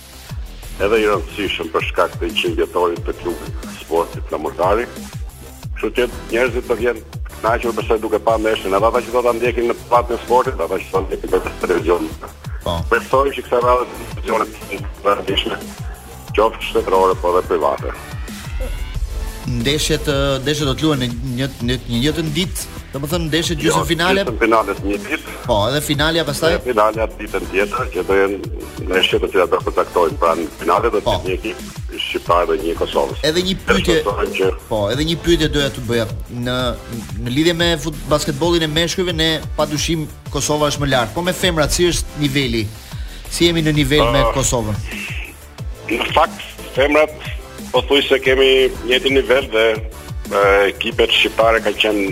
[0.85, 6.67] edhe i rëndësishëm për shkak të i qindjetorit të klubit sportit në Kështu që njerëzit
[6.69, 6.99] të vjen
[7.43, 8.75] Kënaqur besoj duke pa mëshën.
[8.79, 12.07] Ata që do ta ndjekin në pat në sportet, ata që kanë ekip të televizion.
[12.63, 12.77] Po.
[12.93, 14.53] Besoj që kësaj radhe të funksionon
[15.03, 15.81] praktikisht.
[16.39, 17.95] Qoftë në shtetror edhe po private.
[19.59, 20.07] Ndeshjet,
[20.47, 23.79] ndeshjet do të luhen në një një një ditë Do të thonë ndeshje jo, gjysmë
[23.79, 24.23] jo, finale.
[24.27, 25.31] Gjysmë finale një ditë.
[25.47, 26.59] Po, edhe finalja pastaj.
[26.67, 28.41] Finalja ditën tjetër që do jenë
[28.91, 31.15] ndeshje të cilat të kontaktojnë pra në finale do po.
[31.25, 33.23] të jetë një ekip shqiptar dhe një kosovës.
[33.31, 33.99] Edhe një pyetje.
[34.69, 36.09] Po, edhe një pyetje doja të bëja
[36.45, 36.57] në
[37.25, 41.33] në lidhje me fut, basketbollin e meshkujve ne padyshim Kosova është më lart, po me
[41.37, 42.67] femrat si është niveli?
[43.33, 44.77] Si jemi në nivel me ah, Kosovën?
[45.89, 46.45] Në fakt,
[46.77, 47.29] femrat
[47.73, 52.07] po thuj se kemi njëti nivel dhe eh, ekipet shqiptare kanë qenë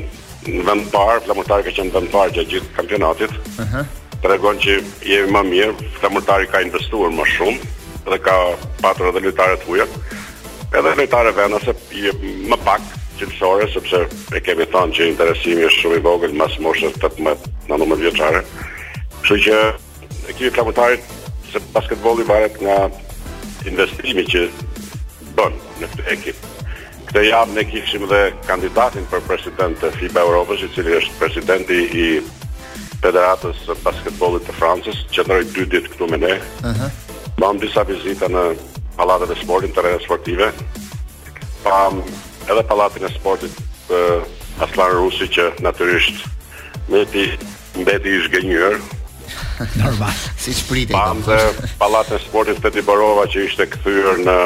[0.49, 3.35] në vend parë, flamurtari ka qenë në vend parë gjatë gjithë kampionatit.
[3.61, 3.83] Ëh.
[4.21, 4.77] Tregon që
[5.09, 7.69] jemi më mirë, flamurtari ka investuar më shumë
[8.11, 8.35] dhe ka
[8.81, 9.85] patur edhe lojtarë të huaj.
[10.71, 11.75] Edhe lojtarë vendose
[12.49, 12.85] më pak
[13.21, 14.03] qëllësore, sepse
[14.37, 18.45] e kemi thënë që interesimi është shumë i vogël mas moshës 18-19 vjeqare.
[19.21, 19.59] Kështu që
[20.33, 21.01] ekipi flamurtari
[21.51, 22.85] se basketbolli varet nga
[23.69, 24.47] investimi që
[25.37, 26.47] bën në këtë ekip.
[27.11, 31.79] Këtë javë ne kishim dhe kandidatin për president të FIBA Europës, i cili është presidenti
[31.91, 32.05] i
[33.03, 36.37] Federatës së Basketbollit të Francës, që ndroi dy ditë këtu me ne.
[36.39, 36.69] Ëh.
[36.71, 37.59] Uh -huh.
[37.65, 38.45] disa vizita në
[38.97, 40.53] pallatet e sportit të rreth sportive.
[41.65, 41.99] Pam
[42.47, 43.99] edhe pallatin e sportit të
[44.63, 46.25] Aslan Rusi që natyrisht
[46.89, 47.27] mbeti
[47.75, 48.79] mbeti i zgjënjur.
[49.83, 50.95] Normal, si shpritej.
[50.95, 51.41] Pam pa.
[51.79, 54.39] pallatin e sportit të Tiborova që ishte kthyer në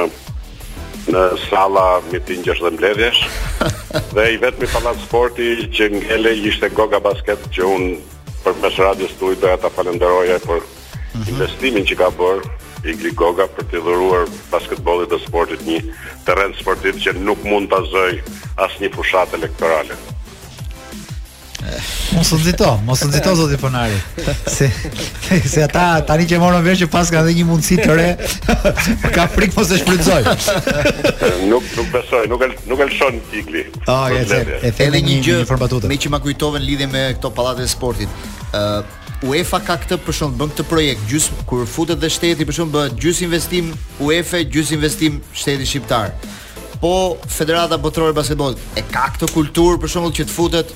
[1.11, 3.41] në sala me të njërë dhe mbledhesh
[4.17, 7.93] dhe i vetmi mi falat sporti që ngele ishte goga basket që unë
[8.45, 11.29] për mes radios të ujtë dhe ata falenderoja për mhm.
[11.35, 12.59] investimin që ka bërë
[12.93, 15.81] i gli goga për të dhuruar basketbolit dhe sportit një
[16.29, 18.19] teren sportit që nuk mund të zëj
[18.67, 19.97] asë një fushat elektorale.
[22.13, 23.99] Mos u nxito, mos u nxito zoti Fonari.
[24.47, 24.71] Se
[25.49, 28.09] se ata tani që morën vesh që pas kanë dhe një mundësi të re,
[29.15, 30.35] ka frikë mos e shfrytëzojnë.
[31.51, 33.65] Nuk nuk besoj, nuk nuk e lëshon cikli.
[33.89, 35.97] Ah, e the, e the një gjë për batutën.
[36.05, 38.11] që ma kujtove në lidhje me këto pallate të sportit.
[38.53, 38.85] ë
[39.25, 42.55] UEFA ka këtë për shkak të bën këtë projekt gjys kur futet dhe shteti për
[42.55, 43.71] shkak bëhet gjys investim
[44.05, 46.13] UEFA gjys investim shteti shqiptar.
[46.83, 50.75] Po Federata Botërore e Basketbollit e ka këtë kulturë për shkak të futet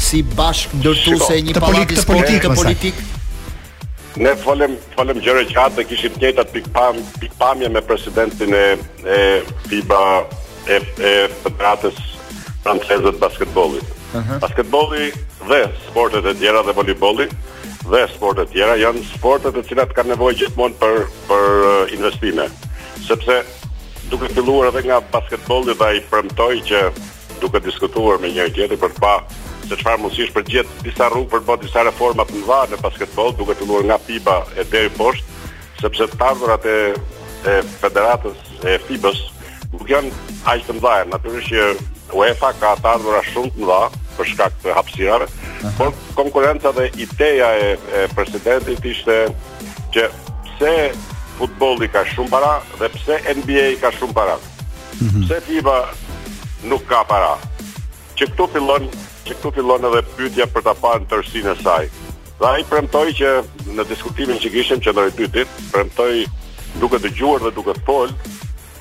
[0.00, 3.00] si bashk ndërtuese e një pallati të politik.
[4.24, 8.64] Ne folëm folëm gjëra që atë kishim të njëjta pikpam pikpamje me presidentin e
[9.04, 9.18] e
[9.68, 11.12] FIBA e, e
[11.44, 12.00] Federatës
[12.64, 13.92] Franceze të Basketbollit.
[14.10, 14.40] Uh -huh.
[14.42, 15.10] Basketbolli
[15.50, 17.28] dhe sportet e tjera dhe voleybolli
[17.92, 22.48] dhe sportet e tjera janë sportet të cilat kanë nevojë gjithmonë për për uh, investime.
[23.06, 23.42] Sepse
[24.10, 26.78] duke filluar edhe nga basketbolli dhe ai premtoi që
[27.40, 29.14] duke diskutuar me njëri tjetrin për të pa
[29.70, 32.76] se çfarë mundësi është për gjet disa rrugë për bërë disa reforma të mëdha në
[32.82, 35.26] basketbol, duke filluar nga FIBA e deri poshtë,
[35.80, 36.74] sepse të ardhurat e,
[37.52, 39.20] e federatës e FIBA-s
[39.70, 40.10] nuk janë
[40.52, 43.82] aq të mëdha, natyrisht që UEFA ka të ardhurat shumë të mëdha
[44.16, 45.28] për shkak të hapësirave,
[45.78, 49.20] por konkurenca dhe ideja e, e presidentit ishte
[49.94, 50.08] që
[50.48, 50.74] pse
[51.38, 54.34] futbolli ka shumë para dhe pse NBA ka shumë para.
[54.98, 55.22] Mm -hmm.
[55.24, 55.78] Pse FIBA
[56.74, 57.36] nuk ka para
[58.18, 58.90] që këtu fillon
[59.26, 61.88] që këtu fillon edhe pyetja për ta parë tërësinë e saj.
[62.40, 63.32] Dhe ai premtoi që
[63.76, 66.22] në diskutimin që kishim që ndër dytit, premtoi
[66.80, 68.12] duke dëgjuar dhe duke fol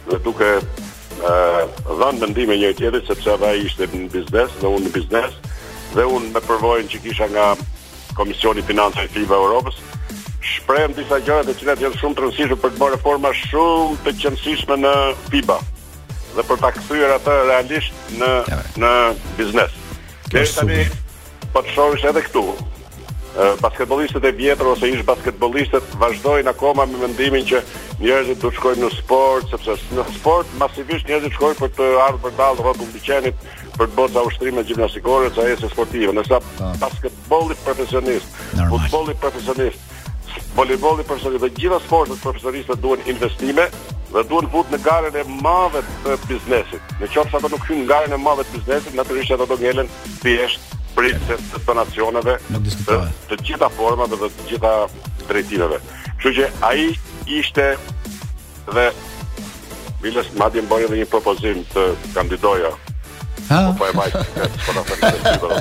[0.09, 4.93] dhe duke ë dhënë mendime njëri tjetrit sepse ai ishte në biznes dhe unë në
[4.95, 5.35] biznes
[5.95, 7.49] dhe unë me përvojën që kisha nga
[8.17, 9.77] Komisioni Financa i FIBA Europës,
[10.43, 14.13] shprehem disa gjëra që cilat janë shumë të rëndësishme për të bërë reforma shumë të
[14.23, 14.93] qëndrueshme në
[15.27, 15.59] FIBA
[16.35, 18.31] dhe për ta kthyer atë realisht në
[18.83, 18.89] në
[19.37, 19.77] biznes.
[20.29, 20.83] Kërë të një
[21.53, 22.43] Po të shohësht edhe këtu
[23.63, 27.59] Basketbolistët e vjetër Ose ish basketbolistët Vashdojnë akoma me mendimin që
[28.01, 32.35] Njerëzit du shkojnë në sport Sepse në sport masivisht njerëzit shkojnë Për të ardhur për
[32.39, 33.45] dalë rrëtë më bëqenit
[33.77, 36.71] Për të bërë sa ushtrime gjimnasikore Sa esë sportive Nësa po.
[36.81, 39.87] basketbolit profesionist Futbolit profesionist
[40.55, 43.65] Volleyballi përsëri dhe gjitha sportet profesionale duhen investime,
[44.13, 46.93] dhe duhet fut në garën e madhe të biznesit.
[47.01, 49.57] Në qoftë se ato nuk hyn në garën e madhe të biznesit, natyrisht ato do
[49.61, 49.91] ngelen
[50.23, 52.97] thjesht pritse të donacioneve të,
[53.29, 54.73] të gjitha format dhe të gjitha
[55.29, 55.79] drejtimeve.
[56.17, 56.87] Kështu që ai
[57.39, 57.69] ishte
[58.73, 58.89] dhe
[59.99, 61.81] Vilës madje mbori edhe një propozim të
[62.13, 62.69] kandidoja
[63.49, 64.21] Po po e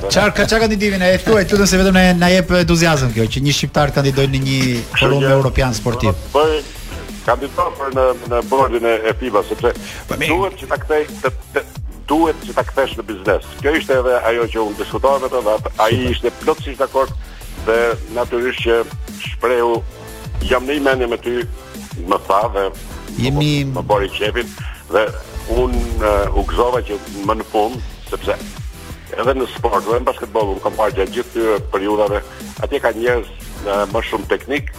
[0.07, 3.43] Çfarë ka çaka kandidimin ai thuaj tu se vetëm na na jep entuziazëm kjo që
[3.47, 4.59] një shqiptar kandidoj në një
[5.01, 6.13] forum europian sportiv.
[6.35, 6.45] Po
[7.29, 9.71] kandidat për në në bordin e, e FIBA sepse
[10.23, 11.63] duhet që ta kthej të,
[12.09, 13.49] duhet që ta kthesh në biznes.
[13.61, 17.13] Kjo ishte edhe ajo që unë diskutova me të, dhe ai ishte plotësisht dakord
[17.67, 17.77] dhe
[18.17, 18.79] natyrisht që
[19.35, 19.75] shprehu
[20.49, 21.35] jam në imendje me ty,
[22.09, 22.65] më tha dhe
[23.27, 24.47] jemi më, bori çepin
[24.93, 25.05] dhe
[25.59, 26.97] unë u gëzova që
[27.29, 27.77] më në fund
[28.09, 28.37] sepse
[29.19, 32.23] edhe në sport dhe në basketbol kam parë gjatë gjithë këtyre periudhave,
[32.65, 33.33] atje ka njerëz
[33.93, 34.71] më shumë teknik,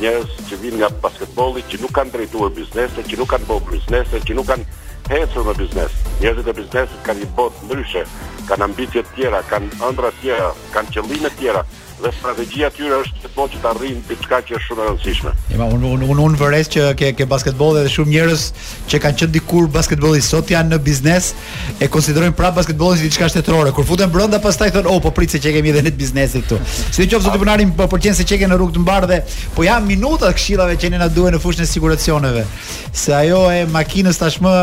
[0.00, 4.20] njerëz që vinë nga basketbolli, që nuk kanë drejtuar biznese, që nuk kanë bërë biznese,
[4.26, 4.64] që nuk kanë
[5.12, 5.98] hecur në biznes.
[6.20, 8.04] Njerëzit e biznesit kanë një botë ndryshe
[8.48, 11.66] kanë ambicie të tjera, kanë ëndra të tjera, kanë qëllime të tjera
[11.98, 15.30] dhe strategjia e tyre është të bëjë të arrijnë diçka që është shumë e rëndësishme.
[15.56, 18.44] Ema unë unë unë un, vëres që ke ke basketbolli dhe shumë njerëz
[18.92, 21.32] që kanë qenë dikur basketbolli sot janë në biznes
[21.82, 23.74] e konsiderojnë prapë basketbollin si diçka shtetërore.
[23.74, 26.60] Kur futen brenda pastaj thonë, "Oh, po pritse që kemi edhe në biznesi këtu."
[26.94, 29.18] Si qoftë zotë punarin po pëlqen se çeken në rrugë të mbarë dhe
[29.56, 32.46] po janë minuta këshillave që ne na duhen në fushën e siguracioneve.
[32.92, 34.54] Se ajo e makinës tashmë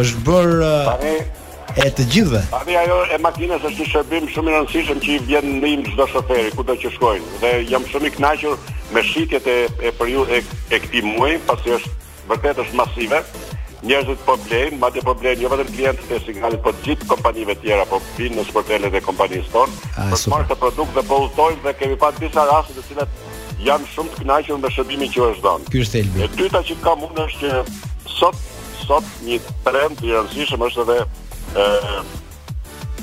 [0.00, 1.43] është bërë
[1.76, 2.40] e të gjithëve.
[2.52, 6.06] Tani ajo e makinës është një shërbim shumë i rëndësishëm që i vjen ndihmë çdo
[6.12, 9.56] shoferi kudo që shkojnë dhe jam shumë i kënaqur me shitjet e
[9.88, 10.44] e periudhë e,
[10.76, 11.98] e këtij muaji pasi është
[12.30, 13.24] vërtet është masive.
[13.84, 17.66] Njerëzit po blejnë, madje po blejnë jo vetëm klientët e sinjalit, por gjithë kompanive të
[17.66, 21.60] tjera po vinë në sportelet e kompanisë tonë për të marrë produkt dhe po udhtojnë
[21.66, 23.20] dhe kemi pas disa raste të cilat
[23.66, 25.68] jam shumë të kënaqur me shërbimin që është dhënë.
[25.74, 26.22] Ky është Elbi.
[26.24, 27.60] E dyta që kam unë është që
[28.14, 28.40] sot
[28.88, 29.36] sot një
[29.68, 30.96] trend i rëndësishëm është edhe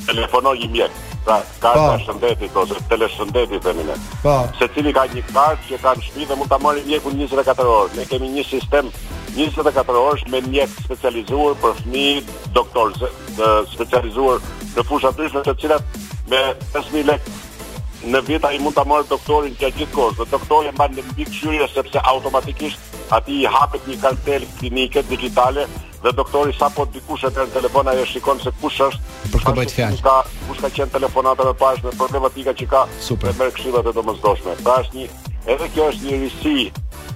[0.06, 0.92] telefonoj i mjek,
[1.26, 1.98] pra karta pa.
[2.06, 3.96] shëndetit ose po, teleshëndetit dhe mine.
[4.24, 4.36] Pa.
[4.60, 7.70] Se cili ka një kartë që ka në shpi dhe mund të marri mjeku 24
[7.80, 7.96] orë.
[8.00, 8.90] Ne kemi një sistem
[9.36, 12.08] 24 orë me mjek specializuar për fmi
[12.58, 12.96] doktor,
[13.76, 14.42] specializuar
[14.76, 16.44] në fushat të të cilat me
[16.76, 17.40] 5.000 lekë
[18.10, 21.04] në vit ai mund ta marrë doktorin ka gjithë kohë, do doktori e mban në
[21.12, 25.68] pikë këshirë sepse automatikisht aty i hapet një kartel klinike digjitale
[26.02, 29.76] dhe doktori sapo dikush e në telefon ajo shikon se kush është për të bërë
[29.78, 30.02] fjalë.
[30.08, 30.16] Ka
[30.48, 33.30] kush ka qenë telefonata më parë me problematika që ka Super.
[33.36, 34.58] me merë këshillat e domosdoshme.
[34.66, 35.10] Pra është një
[35.54, 36.68] edhe kjo është një risi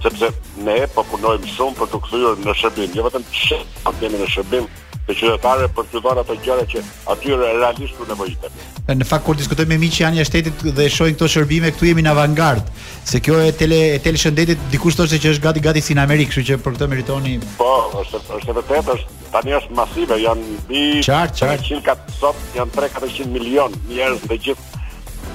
[0.06, 0.30] sepse
[0.62, 4.30] ne po punojmë shumë për të kthyer në shërbim, jo vetëm shërbim, por edhe në
[4.36, 4.70] shërbim
[5.06, 6.80] të qytetarëve për të dhënë ato gjëra që
[7.14, 8.54] atyre realisht nuk nevojiten.
[8.90, 12.10] Në fakt kur diskutojmë me miqë janë shtetit dhe shohin këto shërbime, këtu jemi në
[12.10, 12.66] avangard,
[13.06, 16.02] se kjo e tele e tele shëndetit dikush thoshte që është gati gati si në
[16.02, 17.36] Amerikë, kështu që për këtë meritoni.
[17.58, 17.70] Po,
[18.02, 23.78] është është vërtet, është tani është masive, janë mbi 300 kat sot janë 3-400 milion
[23.92, 24.84] njerëz në gjithë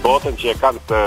[0.04, 1.04] botën që e kanë të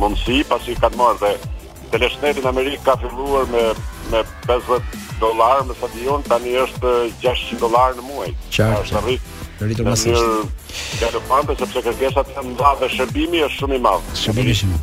[0.00, 1.56] mundësi pasi kanë marrë dhe
[1.92, 3.66] Teleshtetin Amerikë ka filluar me
[4.12, 6.92] me 50 dollar me stadion tani është
[7.24, 8.30] 600 dollar në muaj.
[8.50, 8.84] Qartë.
[8.84, 9.30] Është rrit.
[9.62, 11.00] Rritur masivisht.
[11.02, 14.12] Ja do pam se pse kërkesa të ndavë shërbimi është shumë i madh.
[14.22, 14.76] Shërbimi.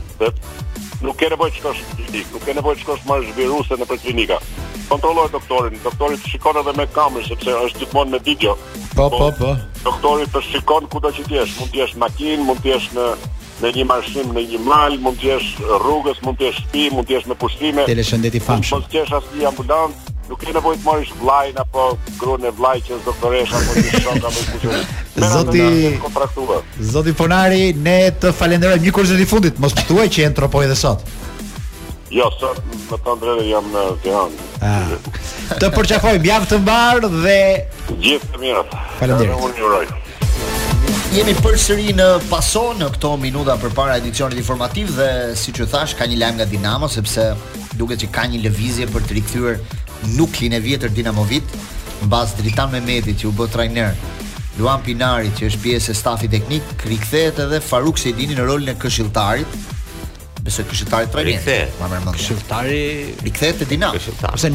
[1.07, 4.39] Nuk ke nevojë të shkosh klinik, nuk ke nevojë të shkosh me virusin në klinikë.
[4.89, 8.55] Kontrolloj doktorin, doktori të shikon edhe me kamerë sepse është gjithmonë me video.
[8.97, 9.53] Po, po, po.
[9.85, 12.89] Doktori të shikon kudo që ti jesh, mund të jesh në makinë, mund të jesh
[12.99, 13.09] në
[13.59, 15.47] Në një marshim në një mal, mund të jesh
[15.81, 17.83] rrugës, mund të jesh shtëpi, mund të jesh në pushime.
[17.89, 18.77] Teleshëndeti famshëm.
[18.77, 21.85] Mund të jesh asnjë ambulancë, nuk ke nevojë të marrësh vllajën apo
[22.19, 27.97] gruan e vllajt që do doktoresh, apo të shkon apo të Zoti Zoti Ponari, ne
[28.21, 31.01] të falenderojmë një kurse të fundit, mos të thuaj që entro po edhe sot.
[32.13, 32.61] Jo, sot
[32.93, 34.45] më të ndërë jam në Tiranë.
[34.65, 34.93] Ah.
[35.61, 37.39] Të përqafoj, javë të mbar dhe
[37.89, 38.63] gjithë të mirë.
[38.99, 39.43] Faleminderit.
[39.49, 39.91] Unë ju uroj.
[41.13, 46.05] Jemi përsëri në paso në këto minuta përpara edicionit informativ dhe siç e thash ka
[46.09, 47.31] një lajm nga Dinamo sepse
[47.79, 49.57] duket se ka një lëvizje për të rikthyer
[50.07, 51.43] nuklin e vjetër Dinamovit,
[52.05, 53.95] mbas Dritan Mehmetit që u bë trajner,
[54.59, 58.77] Luan Pinarit që është pjesë e stafit teknik, rikthehet edhe Faruk Sedini në rolin e
[58.79, 59.57] këshilltarit.
[60.39, 61.65] Besoj këshilltari trajner.
[61.81, 63.99] Ma Këshilltari rikthehet te Dinamo.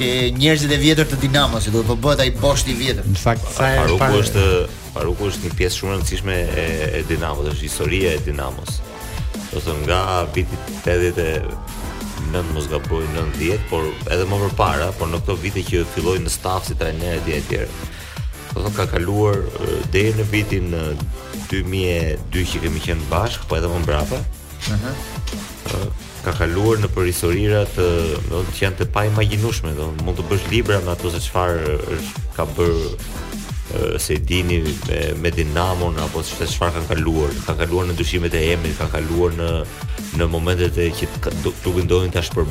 [0.01, 3.05] ke njerëzit e vjetër të Dinamos, do të bëhet ai bosht i vjetër.
[3.05, 4.45] Në është
[4.95, 6.63] Faruku është një pjesë shumë e rëndësishme e,
[6.99, 8.79] e Dinamos, është historia e Dinamos.
[9.53, 9.99] Do të nga
[10.35, 16.19] viti 89 mos gaboj 90, por edhe më përpara, por në këto vite që filloi
[16.25, 17.61] në staf si trajner etj etj.
[18.57, 19.39] Do ka kaluar
[19.95, 20.73] deri në vitin
[21.53, 24.23] 2002 që kemi qenë bashkë, po edhe më mbrapa.
[24.73, 24.87] Ëh.
[25.77, 27.87] Uh ka kaluar në përhistorira të,
[28.29, 31.77] do të thënë, të pa imagjinueshme, do mund të bësh libra me ato se çfarë
[32.37, 37.97] ka bër se dini me, me Dinamon apo se çfarë kanë kaluar, kanë kaluar në
[38.01, 39.51] dyshimet e Emrit, kanë kaluar në
[40.21, 41.09] në momentet e që
[41.45, 42.49] do të ndodhin tash për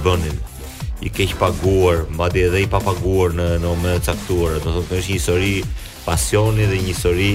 [1.00, 4.98] i keq paguar, madje edhe i papaguar në në momente të caktuara, do të thotë
[5.00, 5.52] është një histori
[6.06, 7.30] pasioni dhe një histori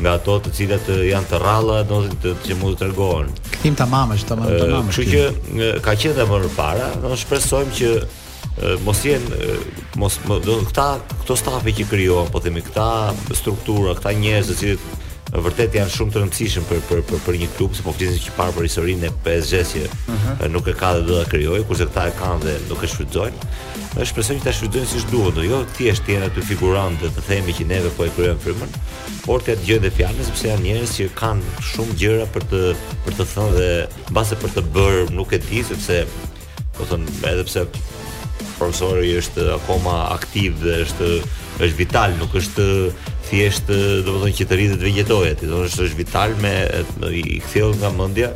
[0.00, 3.30] nga ato të cilat janë të rralla, domosdoshmë të që mund të tregohen.
[3.56, 4.90] Kthim tamam është, tamam tamam.
[4.90, 7.94] Kështu që ka qenë edhe më parë, do të shpresojmë që
[8.86, 9.54] mos jenë
[9.98, 10.88] mos do këta
[11.22, 12.88] këto stafi që krijohen, po themi këta
[13.38, 14.76] struktura, këta njerëz që
[15.34, 18.22] në vërtet janë shumë të rëndësishëm për për për, për një klub sepse po flisim
[18.22, 20.18] që parë për historinë e PSG që uh mhm.
[20.26, 20.50] -huh.
[20.54, 23.38] nuk e ka dhe do ta krijoj, kurse këta e kanë dhe nuk e shfrytëzojnë.
[23.96, 27.54] Ne shpresojmë që ta shfrytëzojnë siç duhet, do jo thjesht janë aty figurantë të themi
[27.56, 28.70] që neve po e krijojmë firmën,
[29.26, 31.42] por të dëgjojnë dhe fjalën sepse janë njerëz që kanë
[31.72, 32.60] shumë gjëra për të
[33.06, 33.70] për të thënë dhe
[34.10, 36.02] mbase për të bërë, nuk e di sepse
[36.78, 36.96] do po të
[37.32, 37.62] edhe pse
[38.58, 41.08] profesori është akoma aktiv dhe është
[41.62, 42.64] është vital, nuk është
[43.28, 43.68] thjesht
[44.06, 46.54] domethënë që të rritet vegetoje, ti do të thosh është vital me
[47.20, 48.32] i kthjell nga mendja,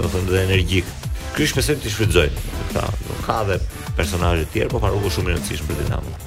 [0.00, 0.90] domethënë dhe energjik.
[1.32, 2.26] Ky është pse ti shfrytëzoj.
[2.74, 3.56] Ka pra, ka dhe
[3.96, 6.18] personazhe të tjerë, por faruqu shumë i rëndësishëm për Dinamo.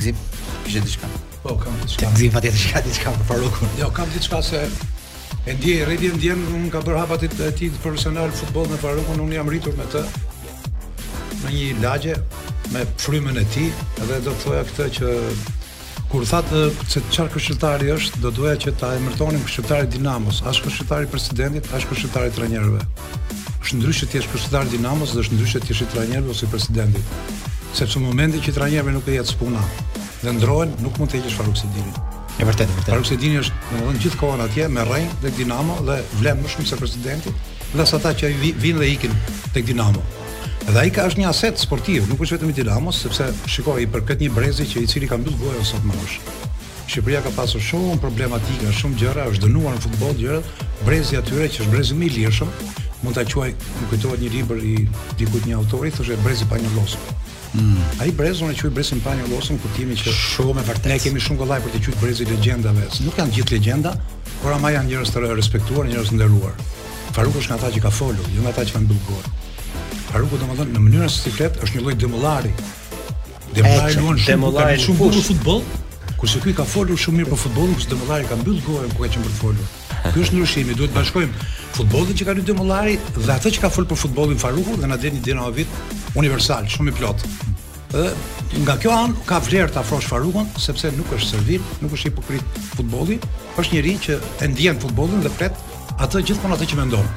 [0.00, 0.26] Gzim,
[0.66, 1.12] gjë diçka.
[1.44, 2.10] Po, kam diçka.
[2.16, 3.70] Gzim fat jetë diçka diçka për Farukun.
[3.78, 4.62] Jo, kam diçka se
[5.44, 9.38] e ndje, rëdi ndjen, unë ka bërë hapatit e tij profesional futboll në Farukun, unë
[9.38, 10.02] jam rritur me të
[11.44, 12.14] në një lagje
[12.72, 13.68] me frymën e tij
[14.08, 15.10] dhe do të thoja këtë që
[16.10, 16.38] kur tha
[16.88, 21.84] se çfarë këshilltari është, do doja që ta emërtonim këshilltari Dinamos, as këshilltari presidentit, as
[21.90, 22.80] këshilltari trajnerëve.
[23.64, 27.02] Është ndryshe ti jesh këshilltari Dinamos dhe është ndryshe ti jesh trajner ose presidenti.
[27.74, 29.62] Sepse në momentin që trajneri nuk e jetë spuna,
[30.22, 31.96] dhe ndrohen, nuk mund të heqësh Faruk Sedinin.
[32.38, 32.92] E vërtet, e vërtet.
[32.92, 36.78] Faruk Sedini është, domethënë, gjithkohon atje me Rrein dhe Dinamo dhe vlen më shumë se
[36.78, 37.34] presidenti,
[37.74, 39.20] dhe sa ata që vinë dhe ikin
[39.56, 40.02] tek Dinamo.
[40.64, 43.86] Dhe ai ka është një aset sportiv, nuk është vetëm i Dinamos, sepse shikoj i
[43.92, 46.32] këtë një brezi që i cili ka mbyllur gojën sot më vonë.
[46.88, 50.38] Shqipëria ka pasur shumë problematika, shumë gjëra, është dënuar në futboll gjëra,
[50.86, 52.54] brezi atyre që është brezi më i lirshëm,
[53.04, 53.50] mund ta quaj,
[53.82, 54.74] më kujtohet një libër i
[55.20, 57.04] dikujt një autori, thoshte brezi pa një losë.
[57.60, 57.94] Mm.
[58.00, 60.90] Ai brezon e quaj brezin pa një losën kur timi që shumë e vërtet.
[60.90, 62.88] Ne kemi shumë kollaj për të quajtur brezi legjendave.
[63.04, 63.92] Nuk janë gjithë legjenda,
[64.40, 66.56] por ama janë njerëz të respektuar, njerëz të nderuar.
[67.14, 69.32] Faruku është nga ata që ka folur, jo nga ata që kanë bullgur.
[70.14, 72.50] Faruku domethënë në mënyrën se siklet është një lloj demollari.
[73.56, 75.64] Demollari luan shumë shumë bukur futboll.
[76.20, 79.08] Kurse ky ka folur shumë mirë për futbollin, kurse demollari ka mbyll gojën ku ka
[79.08, 79.72] qenë për të folur.
[80.14, 83.72] Ky është ndryshimi, duhet të bashkojmë futbollin që ka luajë demollari dhe atë që ka
[83.74, 85.78] folur për futbollin Faruku dhe na deni Dinamovit
[86.22, 87.26] universal, shumë i plot.
[87.98, 88.08] Ë
[88.62, 92.62] nga kjo anë ka vlerë ta afrosh Farukun sepse nuk është servil, nuk është hipokrit
[92.78, 93.18] futbolli,
[93.58, 97.14] është njëri që e ndjen futbollin dhe flet atë gjithmonë atë që mendon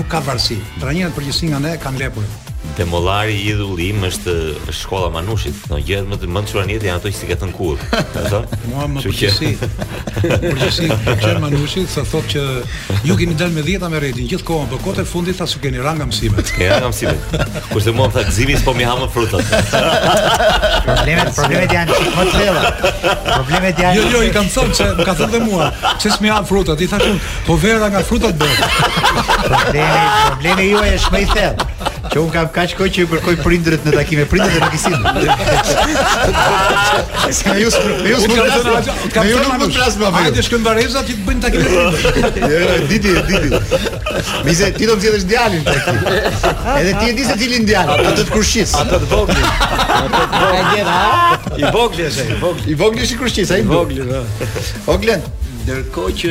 [0.00, 0.56] nuk ka varësi.
[0.80, 2.30] Trajnerët përgjithësisht nga ne kanë lepur.
[2.76, 4.32] Demollari i idhulli është
[4.76, 5.56] shkolla Manushit.
[5.68, 7.80] Do no, gjëhet më të mend çfarë janë ato që si ka thënë kur.
[7.80, 8.46] E kupton?
[8.70, 9.70] Mua më përgjithësi.
[10.22, 10.88] Përgjithësi
[11.22, 12.44] që Manushit sa thotë që
[13.08, 16.52] ju keni dalë me 10 me redin gjithkohon, por kotë fundit tash keni ranga mësimet.
[16.56, 17.68] Ke ranga mësimet.
[17.72, 19.54] Kurse mua më tha gzimi s'po mi ha më frutat.
[20.88, 22.74] problemet, problemet janë çik më të vëlla.
[23.26, 23.98] Problemet janë.
[23.98, 26.80] Jo, jo, i kam thënë se ka thënë mua, pse s'mi ha frutat.
[26.86, 27.16] I thashun,
[27.48, 28.50] po vera nga frutat do.
[29.48, 30.04] problemi,
[30.34, 31.88] problemi juaj është më i thellë.
[32.08, 34.94] Që un kam kaq koqë që i kërkoj prindërit në takime, prindërit nuk i sin.
[37.36, 37.68] Ska ju,
[38.08, 38.94] ju nuk ka zonë.
[39.14, 40.22] Ka ju nuk mund të flas me vaj.
[40.26, 42.54] Hajde shkëmb vareza ti të bëjnë takime.
[42.54, 43.60] Jo, ditë, ditë.
[44.46, 46.16] Mi se ti do të vjedhësh djalin tek ti.
[46.78, 48.74] Edhe ti e di se ti lind djalin, atë të kurshis.
[48.80, 49.44] Atë të vogël.
[50.00, 50.82] Atë të vogël.
[51.60, 52.64] I vogël është ai, vogël.
[52.74, 54.16] I vogël është i kurshis, ai i vogël.
[54.88, 55.28] Oglen,
[55.60, 56.30] Ndërko që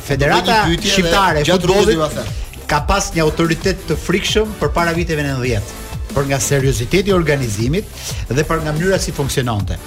[0.08, 5.80] Federata shqiptare e futbollit ka pas një autoritet të frikshëm për para viteve 90
[6.12, 7.88] për nga serioziteti i organizimit
[8.32, 9.78] dhe për nga mënyra si funksiononte.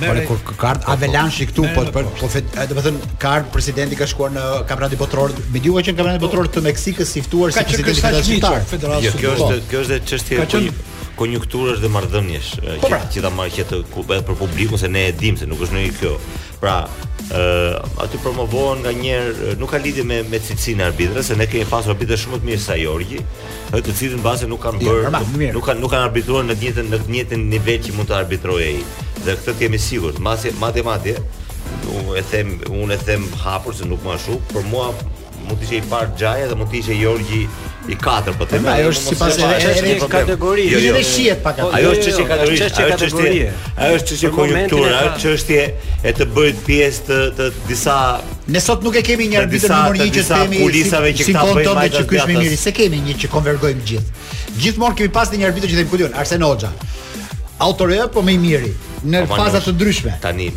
[0.00, 0.24] Merë...
[0.26, 4.32] Por kur avalanshi këtu po, po po eh, do të thënë ka presidenti ka shkuar
[4.34, 8.18] në kampionatin botror me dyqë që në kampionatin botror të Meksikës si ftuar si presidenti
[8.18, 8.98] i shqiptar.
[9.04, 10.64] Jo, kjo është kjo është çështje e
[11.14, 12.98] konjunkturës dhe marrëdhënies eh, po, që pra.
[13.14, 16.16] gjithë ama që të për publikun se ne e dim se nuk është ndonjë kjo.
[16.64, 16.80] Pra,
[17.36, 21.36] ë uh, aty promovohen nga njëherë nuk ka lidhje me me cilësinë e arbitrës, se
[21.36, 23.18] ne kemi pasur arbitër shumë të mirë sa Jorgji,
[23.84, 26.88] të cilin bazë nuk kanë jo, bërë nuk kanë nuk kanë arbitruar në të njëjtën
[26.94, 29.04] në të njëjtën nivel që mund të arbitrojë ai.
[29.26, 31.20] Dhe këtë kemi sigurt, masi matematike,
[31.98, 34.88] unë e them unë e them hapur se nuk më ashtu, por mua
[35.44, 37.44] mund të ishte i parë Xhaja dhe mund të ishte Jorgji
[37.88, 38.68] i katërt po themi.
[38.70, 40.64] Ajo është sipas edhe edhe një kategori.
[40.72, 41.58] Jo, jo, edhe shihet pak.
[41.72, 42.30] Ajo është çështje jo, jo.
[42.30, 42.52] kategori.
[42.64, 43.48] Ajo është çështje kategori.
[43.76, 45.60] Ajo është çështje konjunkture, ajo çështje
[46.08, 47.98] e të bëhet pjesë të, të disa
[48.54, 51.76] Ne sot nuk e kemi një arbitër numër 1 që themi kulisave që këta bëjnë
[51.78, 54.26] më të kyç më mirë, se kemi një që konvergojmë gjithë.
[54.64, 56.68] Gjithmonë kemi pas një arbitër që themi kujton, Arsen Hoxha.
[57.64, 58.74] Autorë apo më i miri
[59.14, 60.12] në faza të ndryshme.
[60.24, 60.50] Tani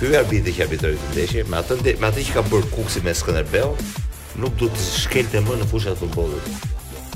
[0.00, 3.12] ky arbitër që arbitroi të ndeshje me atë me atë që ka bërë Kuksi me
[3.16, 3.74] Skënderbeu,
[4.38, 6.66] nuk do të shkelte më në fushën e futbollit.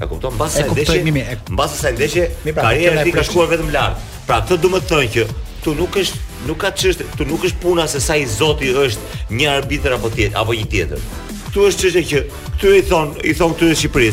[0.03, 0.35] E kupton?
[0.35, 2.25] Mbas asaj ndeshje, mbas asaj ndeshje,
[2.57, 4.07] karriera e tij ka shkuar vetëm lart.
[4.29, 5.27] Pra këtë do të thonë që
[5.65, 9.29] tu nuk është nuk ka çështë, tu nuk është puna se sa i Zoti është
[9.33, 11.05] një arbitër apo tjetër, apo një tjetër.
[11.55, 12.25] Tu është çështja që
[12.57, 14.11] këtu i thon, i thon këtu në Shqipëri.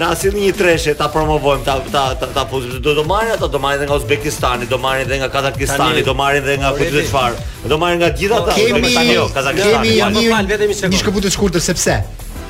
[0.00, 2.44] Na asnjë një treshe ta promovojmë ta ta ta, ta
[2.86, 6.14] do të marrin ata, do marrin edhe nga Uzbekistani, do marrin edhe nga Kazakistani, do
[6.16, 7.44] marrin edhe nga kujt do të çfarë.
[7.68, 9.92] Do marrin nga gjithë ata, do marrin nga Kazakistani.
[10.00, 11.98] Kemi një një shkëputje të shkurtër sepse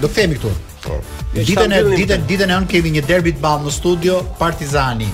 [0.01, 0.51] do themi këtu.
[0.83, 0.97] Po.
[1.37, 5.05] Ditën e ditën ditën e on kemi një derbi të ballë në studio Partizani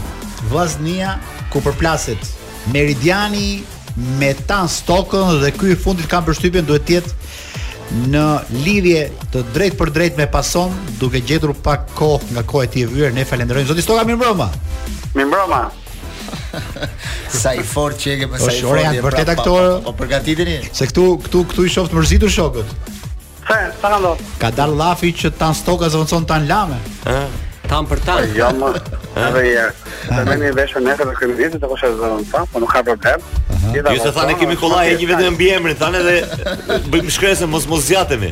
[0.46, 1.16] Vllaznia
[1.50, 2.22] ku përplaset
[2.72, 3.64] Meridiani
[4.20, 8.24] me Tan Stokën dhe ky i fundit ka përshtypjen duhet të jetë në
[8.66, 9.02] lidhje
[9.34, 10.72] të drejt për drejt me Pason,
[11.02, 13.68] duke gjetur pak kohë nga kohë e ti e vyrë, ne falenderojmë.
[13.70, 15.68] Zoti Stoka, mirë mbroma!
[17.32, 19.54] sa i fort që e ke për po, sa i fort po, po,
[19.86, 20.58] po përgatitini?
[20.74, 22.92] Se këtu, këtu, këtu i shoftë mërzitur shokët
[23.46, 24.28] sa ka ndodhur?
[24.42, 26.78] Ka dalë llafi që tan stoka zvoncon tan lame.
[27.06, 27.42] Ëh.
[27.66, 28.20] Tan për tan.
[28.22, 28.98] Po, jo, më.
[29.26, 29.70] Edhe herë.
[30.28, 33.24] Ne ne veshën ne ka kryminit po të kosha zonën pa, po nuk ka problem.
[33.74, 37.82] Ju se thanë kemi kollaj një vetëm mbi emrin, thanë edhe bëjmë shkresën mos mos
[37.88, 38.30] zgjatemi.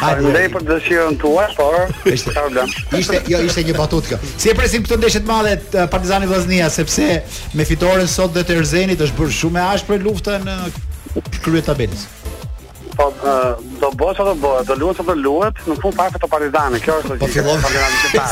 [0.00, 0.26] Hajde.
[0.26, 1.68] Ndaj për dëshirën tuaj, po.
[2.16, 2.74] Ishte problem.
[2.98, 4.20] Ishte jo ishte një batutë kjo.
[4.42, 7.22] Si e presim këtë ndeshje të madhe të Partizani Vllaznia sepse
[7.54, 10.58] me fitoren sot dhe Terzenit është bërë shumë e ashpër lufta në
[11.46, 12.08] krye tabelës.
[12.98, 13.08] Po,
[13.84, 17.16] do bosh do bosh, do luhet ato luhet, në fund pak të partizane, kjo është
[17.16, 17.24] gjë.
[17.24, 17.54] Po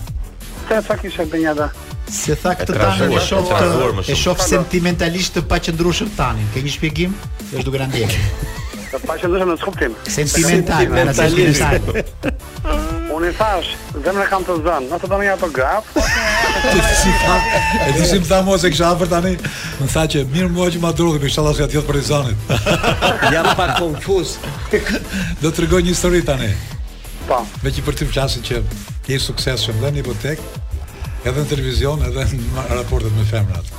[0.67, 1.69] Sa sa kishte Benjada?
[2.09, 6.49] Se tha këtë tani e shof të e shof sentimentalisht të paqëndrueshëm tani.
[6.57, 7.17] Ke një shpjegim?
[7.51, 9.01] Është duke na ndjekë.
[9.07, 13.69] Pa që në të shkuptim Sentimental Sentimental Sentimental Unë i thash,
[14.05, 16.03] zemë në kam të zënë, nëse të në një atë gafë...
[16.99, 19.31] si e të si më se kësha apër tani,
[19.81, 22.51] më tha që mirë mua që ma të për kësha ka tjetë për të zënët.
[23.33, 24.35] Jam pak konfus.
[25.41, 26.51] Do të rëgoj një story tani.
[27.25, 27.39] Pa.
[27.39, 27.41] Po.
[27.65, 28.61] Me që për të më që
[29.07, 30.43] ke sukses shumë dhe një botek,
[31.25, 33.73] edhe në televizion, edhe në raportet me femrat.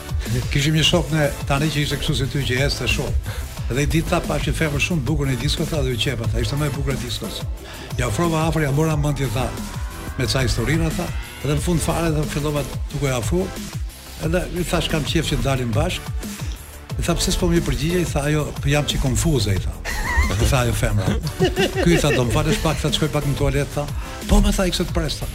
[0.53, 3.29] Kishim një shok në tani që ishte kësu si ty që jeshte shok
[3.75, 6.39] dhe i ditë tha pashin femër shumë bukur në disko tha dhe u qepa tha
[6.39, 7.41] ishte më e bukur e diskos
[7.99, 9.47] ja ofrova afër ja mora mend tha
[10.17, 11.05] me ca historina tha
[11.43, 12.63] edhe në fund fare dhe fillova
[12.93, 13.43] duke afru
[14.25, 16.01] edhe i thash kam qef që dalim bashk
[16.97, 19.75] i tha pse s'po më përgjigje i tha ajo po jam që konfuze i tha
[20.37, 21.17] i tha ajo femra
[21.83, 23.87] Kuj i tha do më falësh pak sa shkoj pak në tualet tha
[24.31, 25.27] po më tha ikse të presta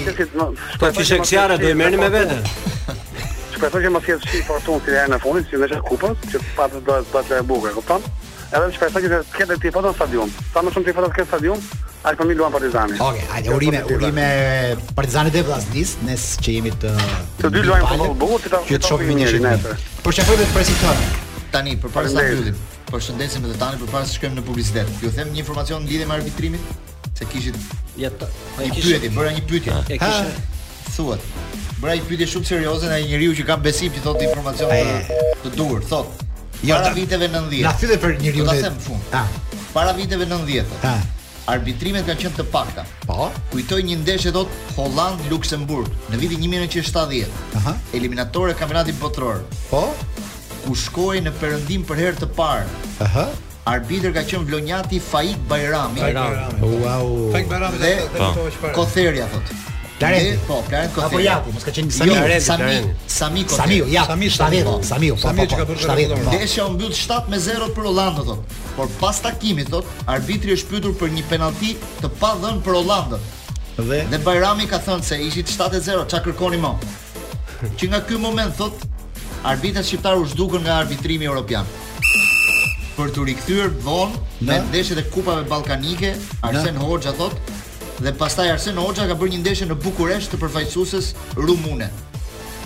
[0.80, 2.42] Po ti sheksiara do i merrni me veten.
[3.60, 6.72] shpresoj që mos jetë shi fortunë si herën e fundit, si nëse kupon, që pas
[6.72, 8.06] do të bëhet e bukur, kupton?
[8.50, 10.32] Edhe më shpresoj që të ketë ti foto në stadium.
[10.54, 11.68] Sa më shumë ti foto të stadium,
[12.08, 12.96] aq më luan Partizani.
[12.96, 14.30] Okej, okay, hajde, urime, urime
[14.96, 16.94] Partizani dhe Vllaznis, ne që jemi të
[17.42, 19.54] të dy luajmë futboll bukur, ti ta Që të shohim një herë.
[20.06, 21.08] Por çfarë do të presim tani?
[21.52, 22.66] Tani për para sa mbyllim.
[22.90, 24.90] Përshëndesim edhe tani përpara se shkojmë në publicitet.
[25.04, 26.64] Ju them një informacion lidhje me arbitrimin
[27.14, 27.58] se kishit
[28.00, 28.32] ja të
[28.64, 29.78] një pyetje, bëra një pyetje.
[29.94, 30.38] E kishin
[30.94, 31.59] thuat.
[31.80, 34.72] Bëra një pyetje shumë serioze nga një njeriu që ka besim që thotë informacion
[35.08, 36.26] të, të durr, thotë.
[36.60, 37.64] Jo, para viteve 90.
[37.64, 38.44] Na për njeriu.
[38.44, 39.14] Ta them fund.
[39.16, 39.24] Ah.
[39.72, 40.68] Para viteve 90.
[40.84, 41.00] Ah.
[41.54, 42.84] Arbitrimet kanë qenë të pakta.
[43.08, 43.30] Po.
[43.54, 47.32] Kujtoj një ndeshje thot Holland Luksemburg në vitin 1970.
[47.62, 47.72] Aha.
[47.96, 49.40] Eliminatore kampionati botror.
[49.72, 49.86] Po.
[50.66, 52.68] Ku shkoi në perëndim për herë të parë.
[53.08, 53.26] Aha.
[53.72, 56.04] Arbitër ka qenë Vlonjati Faik Bajrami.
[56.04, 56.76] Bajrami.
[56.84, 57.30] Wow.
[57.32, 57.96] Faik Bajrami.
[58.20, 58.76] Po.
[58.76, 59.69] Kotheria thotë.
[60.00, 60.40] Klaret.
[60.48, 61.08] Po, Klaret Kotheri.
[61.08, 62.70] Apo ja, po, mos ka qenë Sami, jo, Sami,
[63.06, 63.78] Sami Kotheri.
[63.84, 65.24] Sami, ja, Sami, Sami, Sami, po, po.
[65.28, 66.22] Sami po, që ka po, bërë gol.
[66.32, 68.40] Ndeshja u mbyll 7-0 për Hollandën,
[68.78, 73.28] Por pas takimit, thotë, arbitri është pyetur për një penalti të pa dhënë për Hollandën.
[73.80, 76.72] Dhe dhe Bajrami ka thënë se ishit 7-0, çfarë kërkoni më?
[77.76, 78.88] Që nga ky moment, thotë,
[79.52, 81.68] arbitrat shqiptarë u zhdukën nga arbitrimi europian
[83.00, 84.10] për të rikthyer von
[84.44, 86.10] në ndeshjet e kupave ballkanike
[86.44, 87.59] Arsen Hoxha thotë
[88.04, 91.88] dhe pastaj Arsen Hoxha ka bërë një ndeshje në Bukuresht të përfaqësueses rumune.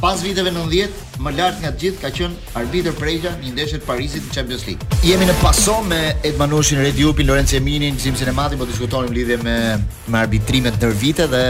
[0.01, 3.79] Pas viteve 90, më lart nga të gjithë ka qenë arbitër Prejga në një ndeshje
[3.81, 4.99] të Parisit në Champions League.
[5.07, 9.57] Jemi në paso me Edmanushin, Redi Upin, Lorenzo Eminin, Xhim Sinematin, po diskutonim lidhje me
[10.13, 11.45] me arbitrimet ndër vite dhe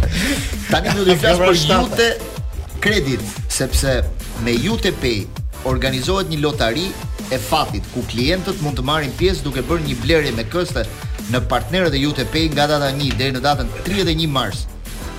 [0.70, 3.98] Tani do të flas për jute kredit, sepse
[4.46, 5.26] me jute pay
[5.68, 6.86] organizohet një lotari
[7.30, 10.84] e fatit ku klientët mund të marrin pjesë duke bërë një blerje me këste
[11.32, 14.64] në partnerët e UTP nga data 1 deri në datën 31 mars.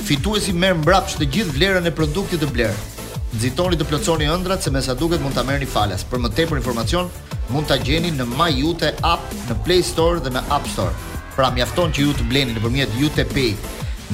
[0.10, 2.88] Fituesi merr mbrapsht të gjithë vlerën e produktit të blerë.
[3.36, 6.02] Nxitoni të plotësoni ëndrat se sa duket mund ta merrni falas.
[6.10, 7.12] Për më tepër informacion
[7.54, 9.22] mund ta gjeni në My UTP App
[9.52, 10.94] në Play Store dhe në App Store.
[11.36, 13.38] Pra mjafton që ju të bleni nëpërmjet UTP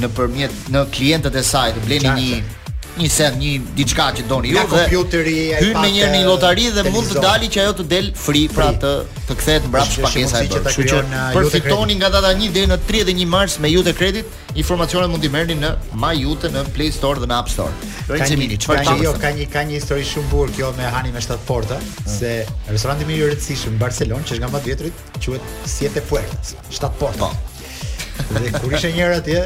[0.02, 2.44] nëpërmjet në, në klientët e saj të bleni një
[3.00, 4.56] një sen, një diçka që doni ju.
[4.56, 5.64] Jo, nga kompjuteri ai pa.
[5.64, 8.70] Hyn me një në lotari dhe mund të dali që ajo të del free, pra
[8.80, 8.92] të
[9.26, 10.62] të kthehet mbrapsht shpakesa e bërë.
[10.70, 15.12] Kështu që uh, përfitoni nga data 1 deri në 31 mars me Jute Credit, informacionet
[15.12, 15.72] mund t'i merrni në
[16.04, 17.74] My Jute në Play Store dhe në App Store.
[18.08, 21.12] Ka një, mini, ka, jo, ka një ka një histori shumë bukur kjo me hani
[21.16, 22.36] me Shtatë porta, se
[22.70, 26.94] restoranti më i rëndësishëm në Barcelonë që është nga më vjetrit quhet Siete Puertas, shtat
[27.02, 27.32] porta.
[27.34, 27.55] Po
[28.42, 29.42] dhe kur ishe njerë atje,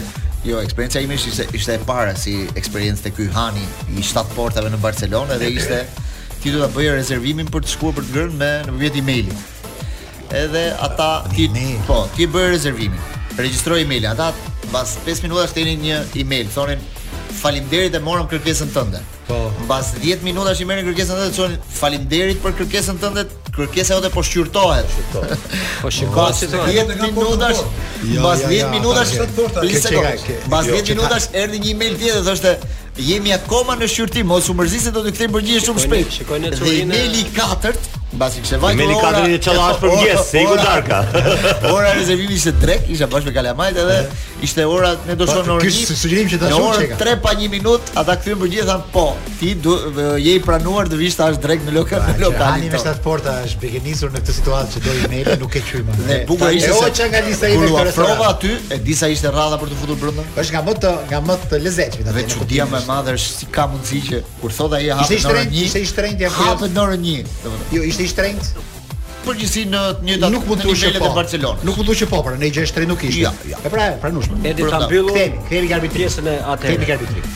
[0.46, 3.64] Jo, eksperienca ime ishte ishte e para si eksperiencë te ky hani
[3.98, 5.80] i shtat portave në Barcelona dhe ishte
[6.42, 9.46] ti do ta bëje rezervimin për të shkuar për të ngrënë me nëpërmjet emailit
[10.30, 11.50] edhe ata ti
[11.86, 13.00] po ti bëre rezervimin
[13.36, 14.32] regjistroi email ata
[14.68, 16.80] mbas 5 minuta shtenin një email thonin
[17.40, 22.42] faleminderit e morëm kërkesën tënde po mbas 10 minutash i merrin kërkesën tënde thonin faleminderit
[22.44, 23.24] për kërkesën tënde
[23.58, 24.98] kërkesa jote po shqyrtohet
[25.82, 27.62] po shikoj se të në minutash
[28.18, 32.58] mbas 10 jo, jo, jo, minutash thotë mbas 10 minutash erdhi një email tjetër thoshte
[32.98, 36.08] Jemi akoma në shqyrtim, mos u mërzisë do të kthejmë përgjigje shumë shpejt.
[36.16, 37.84] Shikoj në Emaili katërt
[38.18, 38.82] Mbasi kishte vajtur.
[38.82, 40.98] Meli katër ditë çallash për mëngjes, se iku darka.
[41.70, 43.98] Ora rezervimi ishte 3, isha bashkë me Kalamajt edhe
[44.48, 45.92] ishte ora ne do shon orë 1.
[45.98, 46.96] sugjerim që ta shoh çeka.
[46.98, 49.04] Ora 3 pa 1 minutë, ata kthyen për gjithë po.
[49.38, 49.76] Ti du,
[50.18, 52.58] je i pranuar të vish tash drejt në lokal në lokal.
[52.58, 55.54] Ani me shtat porta është bëgë nisur në këtë situatë që do i Meli nuk
[55.54, 55.96] e çojmë.
[56.00, 56.74] Dhe buka ishte.
[56.74, 60.00] Jo që nga lista ime këtë prova aty, e disa ishte rradha për të futur
[60.02, 60.26] brenda.
[60.42, 62.16] Është nga më të nga më të lezetshmit atë.
[62.18, 65.30] Vetë çudia më e madhe është si ka mundësi që kur thotë ai hapet në
[65.36, 65.56] orë 1.
[65.68, 67.32] Ishte ishte rendi apo hapet në orë 1.
[67.72, 68.52] Jo, ishte shtrenjt?
[69.26, 71.10] Përgjithësi në të njëjtat nuk mund të ushë po.
[71.68, 73.26] Nuk mund të ushë po, pra ne gjë shtrenjt nuk ishte.
[73.26, 73.58] Ja, ja.
[73.66, 75.12] E pra, pra nuk Edi ta mbyllu.
[75.12, 76.06] Kthemi, kthemi arbitrin.
[76.06, 76.76] Pjesën e atë.
[76.84, 77.26] Kthemi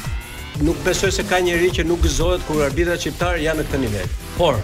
[0.62, 4.14] Nuk besoj se ka njerëz që nuk gëzohet kur arbitrat shqiptar janë në këtë nivel.
[4.36, 4.58] Por,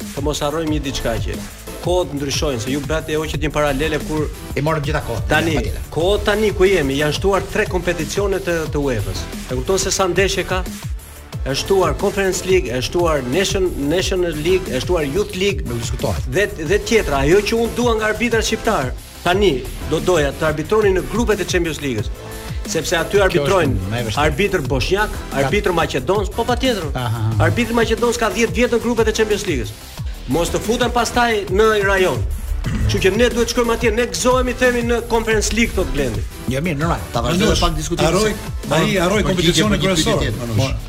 [0.00, 1.38] të po mos harrojmë një diçka që
[1.82, 5.24] kohët ndryshojnë, se ju bratë e hoqet një paralele kur e morëm gjitha kohët.
[5.32, 5.56] Tani,
[5.90, 9.24] kohët tani ku jemi, janë shtuar tre kompeticione të UEFA-s.
[9.50, 10.60] E kupton se sa ndeshje ka?
[11.44, 16.22] e shtuar Conference League, e shtuar Nation National League, e shtuar Youth League, do diskutohet.
[16.28, 18.92] Dhe dhe tjetra, ajo që un dua nga arbitrat shqiptar,
[19.24, 19.52] tani
[19.90, 22.10] do doja të arbitroni në grupet e Champions League-s.
[22.70, 26.86] Sepse aty arbitrojnë arbitër Bosnjak, arbitër Maqedons, po patjetër.
[27.48, 29.74] Arbitri Maqedons ka 10 vjet në grupet e Champions League-s.
[30.30, 32.22] Mos të futen pastaj në rajon.
[32.86, 36.22] Kështu që ne duhet të shkojmë atje, ne gëzohemi themi në Conference League thotë Blendi.
[36.52, 37.02] Jo mirë, normal.
[37.12, 38.06] Ta vazhdojmë pak diskutimin.
[38.06, 40.82] Harroj, ai harroj kompeticionin kryesor.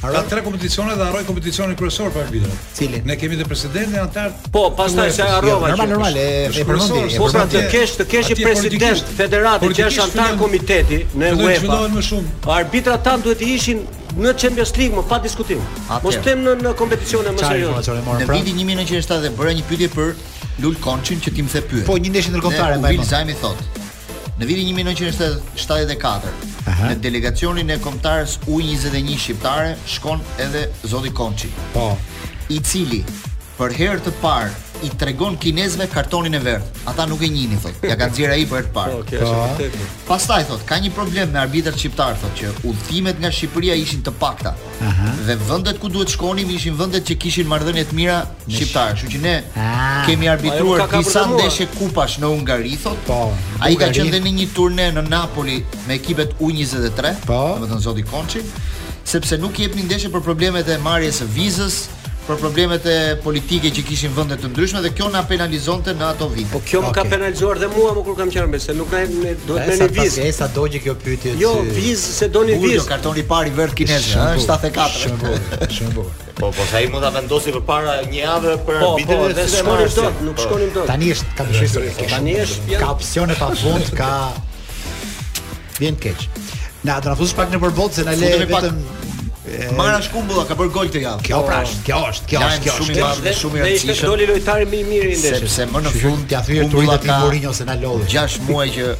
[0.00, 2.60] Ka tre kompeticione dhe harroi kompeticionin kryesor për arbitrat.
[2.74, 3.02] Cili?
[3.04, 4.30] Ne kemi të presidentin anëtar.
[4.52, 5.68] Po, pastaj se harrova.
[5.74, 7.18] Normal, normal, e e përmendi.
[7.20, 11.66] Po pra të kesh, të kesh i president federatë që është anëtar komiteti në UEFA.
[11.66, 12.32] Do të më shumë.
[12.56, 13.84] Arbitrat tan duhet të ishin
[14.24, 15.60] në Champions League më pa diskutim.
[16.06, 17.98] Mos them në në kompeticione më serioze.
[18.00, 20.16] Në pra- vitin 1970 bëra një pyetje për
[20.64, 21.84] Lul Konçin që ti më the pyet.
[21.86, 22.96] Po një ndeshje ndërkombëtare më.
[22.96, 23.79] Bill thotë,
[24.40, 26.30] në vitin 1974
[26.80, 31.50] në delegacionin e Komtarës U21 shqiptare shkon edhe zoti Konçi.
[31.76, 31.90] Po.
[32.50, 33.02] i cili
[33.60, 36.64] për herë të parë i tregon kinezëve kartonin e verdh.
[36.88, 37.82] Ata nuk e njihin thot.
[37.88, 38.96] Ja ka xhir ai për po, e parë.
[39.02, 39.96] Okej, është vërtet.
[40.08, 44.14] Pastaj thot, ka një problem me arbitrat shqiptar thot që udhëtimet nga Shqipëria ishin të
[44.20, 44.54] pakta.
[44.86, 45.12] Aha.
[45.26, 48.94] Dhe vendet ku duhet shkonim ishin vendet që kishin marrëdhënie të mira me shqiptar.
[48.96, 50.02] Kështu që ne ah.
[50.08, 52.98] kemi po, arbitruar ka disa ndeshje kupash në Ungari thot.
[53.08, 53.20] Po.
[53.64, 57.40] Ai ka qenë në një turne në Napoli me ekipet U23, po.
[57.60, 58.46] domethënë zoti Konçi
[59.10, 61.76] sepse nuk jepni ndeshje për problemet e marrjes së vizës,
[62.28, 62.94] për problemet e
[63.24, 66.48] politike që kishin vende të ndryshme dhe kjo na penalizonte në ato vit.
[66.52, 66.88] Po kjo okay.
[66.88, 69.02] më ka penalizuar dhe mua më kur kam qenë se nuk na
[69.46, 70.26] duhet në vizë.
[70.32, 71.34] Sa sa dogje kjo pyetje.
[71.40, 72.82] Jo, vizë se doni vizë.
[72.82, 74.08] Jo, kartoni i parë i verdh kinez,
[74.44, 75.00] 74.
[75.04, 75.64] Shumë bukur.
[75.78, 76.26] Shumë bukur.
[76.40, 79.90] Po po sa i mund ta vendosi përpara një javë për po, po, e shkonim
[79.96, 80.44] dot, nuk po.
[80.46, 80.86] shkonim dot.
[80.88, 81.92] Tani është ka dëshirë.
[82.14, 84.12] Tani është ka opsione pa fund, ka
[85.82, 86.28] vjen keq.
[86.88, 88.78] Na trafuz pak në përbot se na le vetëm
[89.76, 91.24] Mara Shkumbulla ka bër gol të javë.
[91.26, 93.04] Kjo pra, kjo është, kjo është, kjo është.
[93.04, 93.94] Është shumë i rëndësishëm.
[93.94, 95.56] Është doli lojtari më i mirë i ndeshjes.
[95.56, 98.10] Sepse më në fund t'ia thyer turma ti Mourinho se na lodhi.
[98.14, 98.90] 6 muaj që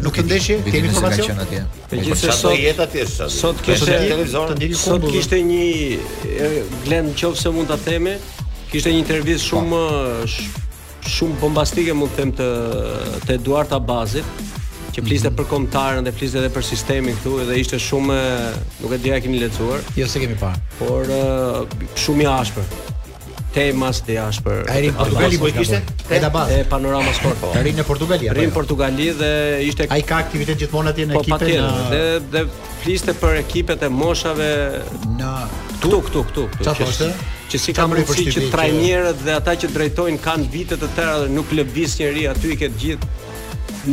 [0.04, 1.62] nuk e ndeshi, kemi informacion aty.
[1.92, 3.30] Për çfarë jeta ti aty?
[3.38, 8.16] Sot ke televizorin, ndjeni Sot kishte një Glen nëse mund ta themi.
[8.72, 9.60] Kishte një intervistë po.
[9.60, 10.60] shumë
[11.10, 12.46] shumë bombastike mund të them të
[13.26, 14.42] të Eduard Abazit
[14.96, 15.36] që fliste mhm.
[15.38, 18.18] për komtarën dhe fliste edhe për sistemin këtu dhe ishte shumë
[18.80, 19.82] nuk e dia kemi lecuar.
[19.98, 20.60] Jo se kemi parë.
[20.80, 22.70] Por uh, shumë i ashpër.
[23.56, 24.66] Temas të ashpër.
[24.72, 25.80] Ai rinë Portugali po kishte?
[26.08, 26.58] Te da bazë.
[26.62, 27.44] Te panorama sport.
[27.50, 27.62] Ai po.
[27.68, 28.30] rinë në Portugali.
[28.32, 28.54] Po në jo.
[28.56, 29.30] Portugali dhe
[29.68, 32.02] ishte Ai ka aktivitet gjithmonë atje në po, ekipe në dhe
[32.36, 32.44] dhe
[32.82, 34.50] fliste për ekipet e moshave
[35.16, 35.32] në
[35.82, 36.46] këtu këtu këtu.
[36.60, 37.10] Çfarë
[37.50, 41.28] që si kam rëfësi që trajnjerët dhe ata që drejtojnë kanë vitet të tëra dhe
[41.34, 43.10] nuk lëbis njeri aty i këtë gjithë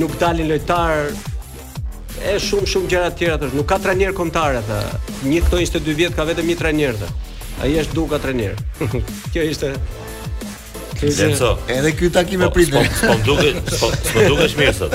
[0.02, 1.12] nuk dalin lojtar
[2.34, 4.80] e shumë shumë gjera të tjera të nuk ka trajnjerë kontare dhe
[5.30, 7.12] një këto ishte dy vjetë ka vetëm i trajnjerë dhe
[7.62, 8.90] a i është duka trajnjerë
[9.36, 9.74] kjo ishte
[11.06, 11.30] Fizim.
[11.30, 11.58] Lenzo.
[11.68, 12.88] Edhe ky takim e pritet.
[13.02, 14.94] Po, po duket, po po duket mirë sot.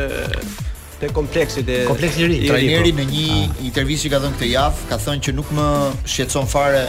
[1.00, 2.42] te kompleksit e kompleksit i ri.
[2.52, 3.64] Trajneri në një ah.
[3.70, 5.70] intervistë ka dhënë këtë javë ka thënë që nuk më
[6.04, 6.84] shqetëson fare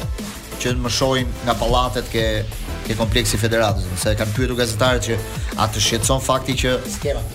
[0.60, 2.28] që më shohin nga pallatet ke
[2.88, 5.18] ke kompleksi federatës, sepse kanë pyetur gazetarët që
[5.64, 6.74] a të shqetëson fakti që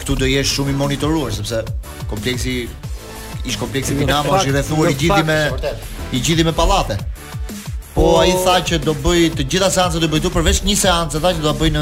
[0.03, 1.63] këtu do jesh shumë i monitoruar sepse
[2.11, 2.55] kompleksi
[3.49, 5.41] ish kompleksi dinamo është i rrethuar i gjithë me
[6.13, 6.99] i gjithë me pallate.
[7.99, 8.17] Po oh.
[8.23, 11.33] ai tha që do bëj të gjitha seancat do bëj tu përveç një seance tha
[11.35, 11.81] që do ta bëj në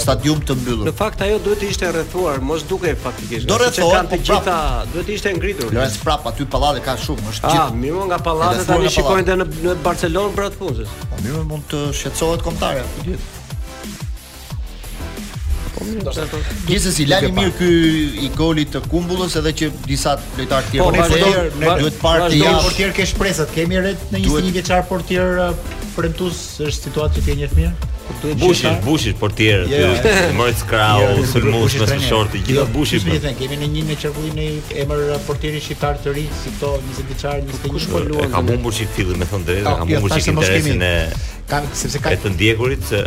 [0.00, 0.86] stadium të mbyllur.
[0.88, 3.44] Në fakt ajo duhet të ishte rrethuar, mos duke faktikisht.
[3.50, 4.54] Do rrethuar, kanë të po gjitha,
[4.94, 5.72] duhet të ishte ngritur.
[5.76, 7.74] Lorenz prap aty pallate ka shumë, është ah, gjithë.
[7.74, 10.96] Ah, mirë, nga pallate tani shikojnë në Barcelonë për atë fuzës.
[11.12, 13.20] Po mirë, mund të shqetësohet kontarja, ti di.
[15.74, 16.38] Po, po, po.
[16.68, 17.68] Gjithsesi, lani mirë ky
[18.24, 22.40] i golit të kumbullës edhe që disa lojtarë të tjerë po, ne duhet parë të
[22.40, 22.64] jashtë.
[22.66, 27.24] Por tjerë ke shpresat, kemi rreth në një vjeçar portier uh, premtues, është situatë që
[27.28, 27.76] ti e njeh mirë?
[28.40, 33.02] Bushi, bushi portier, ty Moritz Krau, Sulmush me short të gjitha bushi.
[33.04, 34.46] Ne kemi në një në qarkullim në
[34.84, 37.68] emër uh, portierit shqiptar të ri, si këto 20 vjeçar, 21.
[37.84, 38.32] Ku po luan?
[38.32, 40.94] Ka humbur si fillim, me thënë drejtë, ah, ka humbur jo, si interesin e
[41.52, 43.04] kan sepse ka të ndjekurit se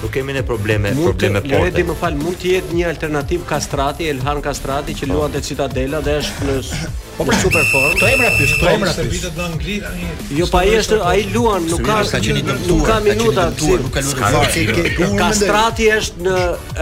[0.01, 1.47] Nuk kemi ne probleme, mund probleme po.
[1.63, 5.13] Ne di më fal, mund të jetë një alternativë Kastrati, Elhan Kastrati që po.
[5.15, 6.57] luan te Citadela dhe është në
[7.17, 7.93] po për super formë.
[7.95, 10.27] Këto emra pyet, këto emra pyet.
[10.37, 15.17] Jo pa ai është, ai luan, nuk ka nuk ka minuta të nuk ka luajtur
[15.17, 16.35] Kastrati është në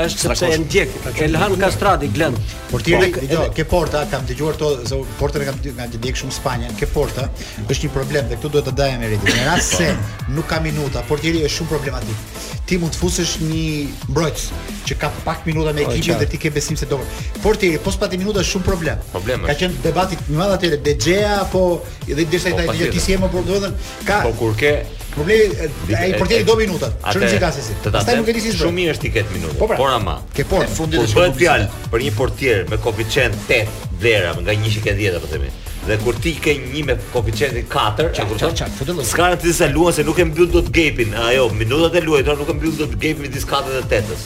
[0.05, 2.41] është sepse e ndjek Elhan Kastrati glend.
[2.73, 3.45] Por ti po.
[3.55, 7.29] ke porta, kam dëgjuar to se portën e kam nga ndjek shumë Spanja, ke porta,
[7.71, 9.39] është një problem dhe këtu duhet të dajmë rritje.
[9.39, 9.93] Në rast se
[10.35, 12.17] nuk ka minuta, portieri është shumë problematik.
[12.65, 13.65] Ti mund të fusësh një
[14.09, 14.45] mbrojtës
[14.89, 16.97] që ka pak minuta me po, ekipin dhe ti ke besim se do.
[17.43, 19.03] Por ti pas pati minuta është shumë problem.
[19.13, 19.45] Problem.
[19.49, 21.63] Ka qenë debati më madh atëre De Gea apo
[22.05, 23.71] dhe disa po, ata që ti si e por do të
[24.07, 24.71] ka Po kur ke
[25.13, 26.89] problemi ai portieri do minuta.
[27.11, 27.77] Çfarë ka sesi?
[27.85, 29.57] Pastaj nuk e di si shumë mirë është ti ket minuta.
[29.61, 30.17] Po pra, por ama.
[30.37, 35.05] Ke por fundit të shkruaj fjalë për një portier me koeficient 8 vlera nga 110
[35.05, 35.53] që apo themi
[35.87, 39.93] dhe kur ti ke një me koeficientin 4, çfarë çfarë do të në të luan
[39.93, 43.21] se nuk e mbyll dot gapin, ajo minutat e luajtura nuk e mbyll dot gapin
[43.21, 44.25] me 4 dhe 8-s.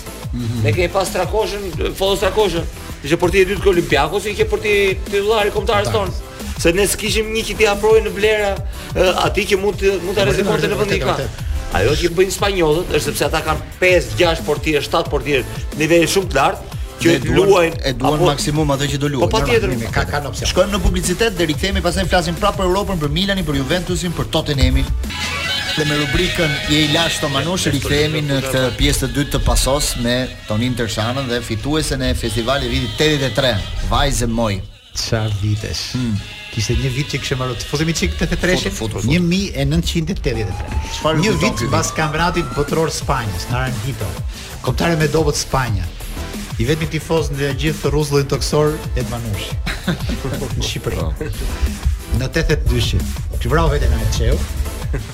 [0.64, 1.68] Ne kemi pas trakoshën,
[2.00, 2.64] fotos trakoshën.
[3.04, 4.74] Ishte përti ti e dytë Olimpiakos, ishte për ti
[5.10, 6.18] titullari kombëtarës tonë.
[6.64, 8.54] Se ne s'kishim një që ti afrohej në Blera,
[9.28, 11.18] aty që mund mund ta rrezikonte në vendin ka.
[11.80, 15.46] Ajo që bëjnë spanjollët është sepse ata kanë 5, 6 portier, 7 portier,
[15.82, 18.28] niveli shumë të lartë, që e luajnë e duan apo...
[18.28, 19.30] maksimum atë që do luajnë.
[19.30, 20.50] Po patjetër, po ka kanë opsion.
[20.52, 24.30] Shkojmë në publicitet deri kthehemi pastaj flasim prapë për Europën, për Milanin, për Juventusin, për
[24.34, 24.90] Tottenhamin.
[25.76, 29.94] Dhe me rubrikën je i lash manush rikthehemi në këtë pjesë të dytë të pasos
[30.04, 30.16] me
[30.48, 34.58] Tonin Tërshanën dhe fituesen e festivalit vitit 83, Vajze Moj.
[34.98, 35.94] Ça vitesh.
[35.96, 36.18] Hmm.
[36.50, 38.74] Kishte një vit që kishte marrë të fotomi çik 83-shin,
[39.06, 40.48] 1983.
[40.98, 44.10] Çfarë një vit pas kampionatit botror Spanjës, Naranjito.
[44.66, 45.86] Kontare me dobët Spanja.
[46.60, 49.46] I vetëmi tifoz në gjithë rruzullin të kësor e manush
[50.58, 51.30] Në Shqipëri po.
[52.20, 53.00] Në 82 të të dyshi
[53.40, 54.32] Që në e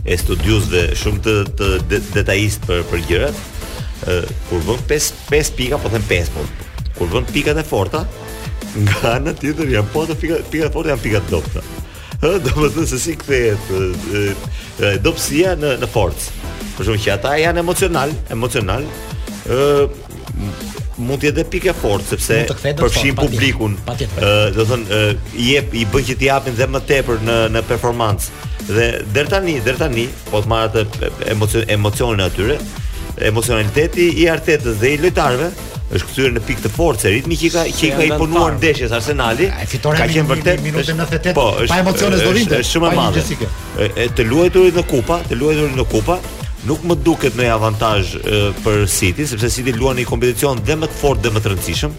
[0.07, 1.39] e dhe shumë të,
[1.91, 3.41] të detajist për për gjërat,
[4.51, 6.45] kur vën 5 5 pika po them 5 po
[6.99, 8.05] kur vën pikat e forta
[8.79, 11.63] nga ana tjetër janë po ato pikat pika e forta janë pikat dobta
[12.23, 17.37] ë do të thotë se si kthehet dobësia në në forcë por shumë që ata
[17.43, 18.87] janë emocional emocional
[19.59, 19.87] ë
[20.99, 22.43] mund të jetë pikë e fortë sepse
[22.85, 25.03] përfshin publikun ë do thonë
[25.39, 29.31] i jep i bën që të japin dhe më tepër në në performancë dhe deri
[29.35, 32.59] tani deri tani po të marrë atë emocion emocionin atyre
[33.29, 35.49] emocionaliteti i Artetës dhe i lojtarëve
[35.89, 37.63] është kthyer në pikë të forcë se ritmi që ka
[37.97, 38.11] ka i
[38.59, 42.99] ndeshjes Arsenali ka qenë vërtet në minutën 98 po, pa emocione zorinte është shumë e
[42.99, 46.19] madhe e të luajturit në kupa të luajturit në kupa
[46.69, 48.13] nuk më duket në avantazh
[48.65, 51.95] për City, sepse City luan një kompeticion dhe më të fortë dhe më të rëndësishëm,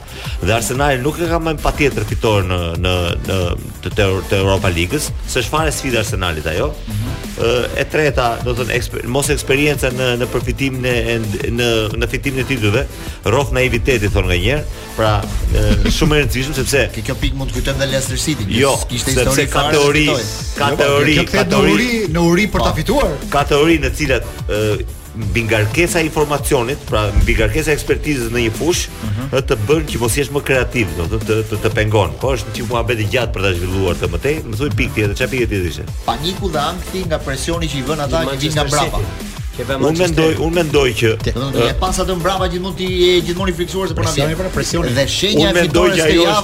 [0.45, 2.93] dhe Arsenali nuk e ka më patjetër fitore në në
[3.27, 3.37] në
[3.85, 6.69] të, të, të Europa Ligës, se çfarë sfida Arsenalit ajo.
[6.69, 7.47] Mm -hmm.
[7.81, 11.15] e treta, do të thonë, eksper, mos eksperjenca në në përfitimin e
[11.59, 11.69] në
[12.01, 12.85] në fitimin e titujve,
[13.25, 14.63] rroh naiviteti thon nganjëherë,
[14.97, 18.43] pra e, shumë e rëndësishëm sepse kjo, kjo pikë mund të kujtojmë dhe Leicester City,
[18.61, 20.05] jo, kishte histori sepse ka teori,
[20.61, 23.09] ka teori, ka teori në uri për ta fituar.
[23.33, 24.58] Ka teori në cilat e,
[25.19, 29.25] mbi ngarkesa e informacionit, pra mbi ngarkesa e ekspertizës në një fushë, uh mhm.
[29.33, 29.41] -huh.
[29.51, 32.13] të bën që mos jesh më kreativ, do të të të, të pengon.
[32.21, 34.93] Po është një muhabet i gjatë për ta zhvilluar këtë më tej, më thuaj pikë
[34.95, 35.87] tjetër, çfarë pikë tjetër ishte?
[36.07, 39.03] Paniku dhe ankthi nga presioni që i vënë ata që vinë nga brapa.
[39.59, 41.09] Unë mendoj, unë mendoj që
[41.67, 44.93] e pas atë mbrapa gjithmonë ti je gjithmonë i friksuar se po na vjen presioni
[44.99, 46.35] dhe shenja e fitores që ajo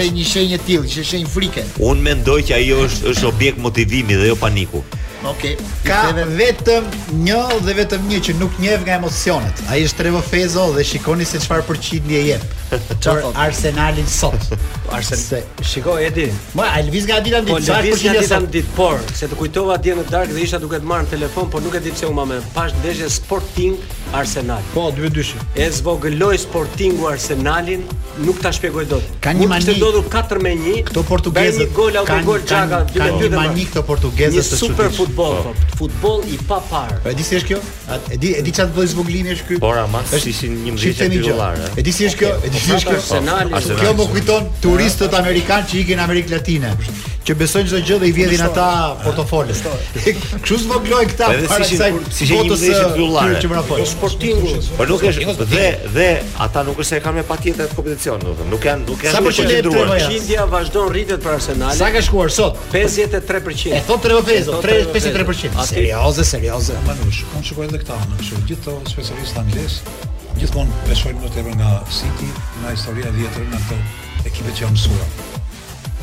[0.00, 1.62] ishte një shenjë e tillë, ishte shenjë frikë.
[1.88, 4.82] Unë mendoj që ajo është është objekt motivimi dhe jo paniku.
[5.26, 5.58] Okej.
[5.82, 5.82] Okay.
[5.86, 6.86] Ka vetëm
[7.26, 9.54] një dhe vetëm një që nuk njeh nga emocionet.
[9.70, 12.44] Ai është Trevor Fezo dhe shikoni se çfarë përqindje jep.
[13.02, 14.38] Çfarë arsenalin sot.
[14.94, 15.42] Arsenali.
[15.66, 16.28] Shiko Edi.
[16.54, 19.96] Ma Alvis nga dita po, ditë, çfarë përqindje sa ditë por, se të kujtova dje
[19.98, 22.38] në darkë dhe isha duke të marr telefon, por nuk e di pse u mamë.
[22.54, 23.74] Pash ndeshje Sporting
[24.10, 24.60] Arsenal.
[24.72, 25.34] Po, 2-2.
[25.54, 27.82] E zvogëloi Sportingu Arsenalin,
[28.22, 29.02] nuk ta shpjegoj dot.
[29.24, 29.64] Ka një mani.
[29.66, 30.74] Ishte ndodhur 4-1.
[30.90, 31.64] Kto portugezët.
[31.64, 33.00] Ka një gol apo gol çaka, 2 të dy.
[33.02, 37.00] Ka një mani këto portugezët të super futboll, po, futboll i pa parë.
[37.04, 37.60] Po, e di si është kjo?
[38.14, 39.60] E di e di çfarë të zvogëlimi është ky?
[39.64, 41.74] Po, ama është ishin 11 milionë dollarë.
[41.76, 42.32] E di si është kjo?
[42.46, 43.02] E di si është kjo?
[43.02, 43.52] Arsenal.
[43.82, 46.74] Kjo më kujton turistët amerikanë që ikin në Amerikën Latine
[47.26, 48.64] që besojnë çdo gjë dhe i vjedhin ata
[49.02, 49.58] portofolet.
[50.46, 51.96] Kështu zgjoj këta para kësaj.
[52.14, 53.32] Si një mesazh dollar.
[53.42, 54.48] Kjo Sportingu.
[54.76, 55.64] Po nuk është dhe
[55.96, 56.06] dhe
[56.46, 59.04] ata nuk është se kanë me patjetër të kompeticion, do të thënë, nuk janë nuk
[59.06, 59.92] janë të po qendruar.
[60.10, 61.72] Qindja vazhdon rritet për Arsenal.
[61.78, 62.58] Sa ka shkuar sot?
[62.74, 63.72] 53%.
[63.72, 65.68] E thot 3 ofezë, 53%.
[65.72, 66.76] Serioze, serioze.
[66.88, 69.78] Manush, kam shkuar edhe këta më kështu gjithë to specialistë anglis.
[70.36, 72.28] Gjithmonë besojmë në tepër nga City,
[72.60, 73.80] nga historia e vjetër në këtë
[74.32, 75.25] ekipe që jam mësuar.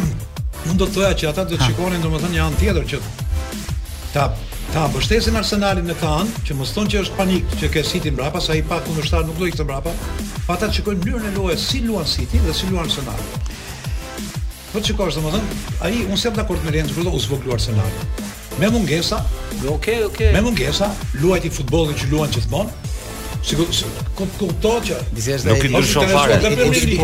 [0.71, 2.99] unë do të thoja që ata do të shikonin domethënë një anë tjetër që
[4.13, 4.25] ta
[4.73, 8.39] ta mbështesin Arsenalin në kanë, që mos thonë që është panik, që ke City mbrapa,
[8.41, 9.91] sa i pa kundërshtar nuk do ikë të mbrapa,
[10.47, 13.43] pa ta shikojnë mënyrën e lojës si luan City dhe si luan Arsenali.
[14.71, 18.07] Po të shikosh, domethënë, ai unë sjell dakord me Rens, por do u zvogëluar Arsenali.
[18.57, 19.21] Me mungesa,
[19.61, 20.31] jo okay, okay.
[20.33, 20.89] Me mungesa
[21.21, 22.73] luajti futbollin që luan gjithmonë,
[23.43, 23.67] Sigur,
[24.15, 24.97] kot kuptohet që.
[25.15, 26.37] Dizesh nuk i ndryshon fare.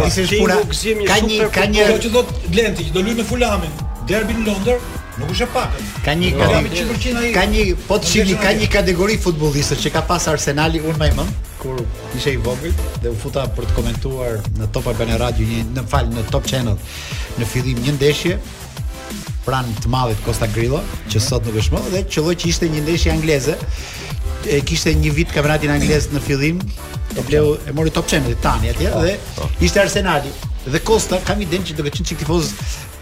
[0.08, 0.56] Dizesh pura.
[1.12, 2.24] Ka një ka një kuptohet që do
[2.56, 3.82] Lenti, do luaj me Fulamin.
[4.10, 4.80] Derbi në Londër,
[5.20, 9.18] Nuk është e Ka një ka një ka një po të shihni ka një kategori
[9.20, 11.82] futbollistë që ka pas Arsenali unë më i mend kur
[12.16, 12.72] ishte i vogël
[13.04, 16.48] dhe u futa për të komentuar në Top Albania Radio një në fal në Top
[16.48, 16.80] Channel
[17.36, 18.38] në fillim një ndeshje
[19.44, 20.80] pranë të madhit Costa Grilla,
[21.12, 23.58] që sot nuk është më dhe qelloi që ishte një ndeshje angleze
[24.48, 26.60] e kishte një vit kampionatin anglez në fillim,
[27.18, 29.50] do bleu e mori top çemë tani atje oh, dhe oh.
[29.64, 30.32] ishte Arsenali.
[30.70, 32.54] Dhe Costa kam idenë që do të qenë çik tifoz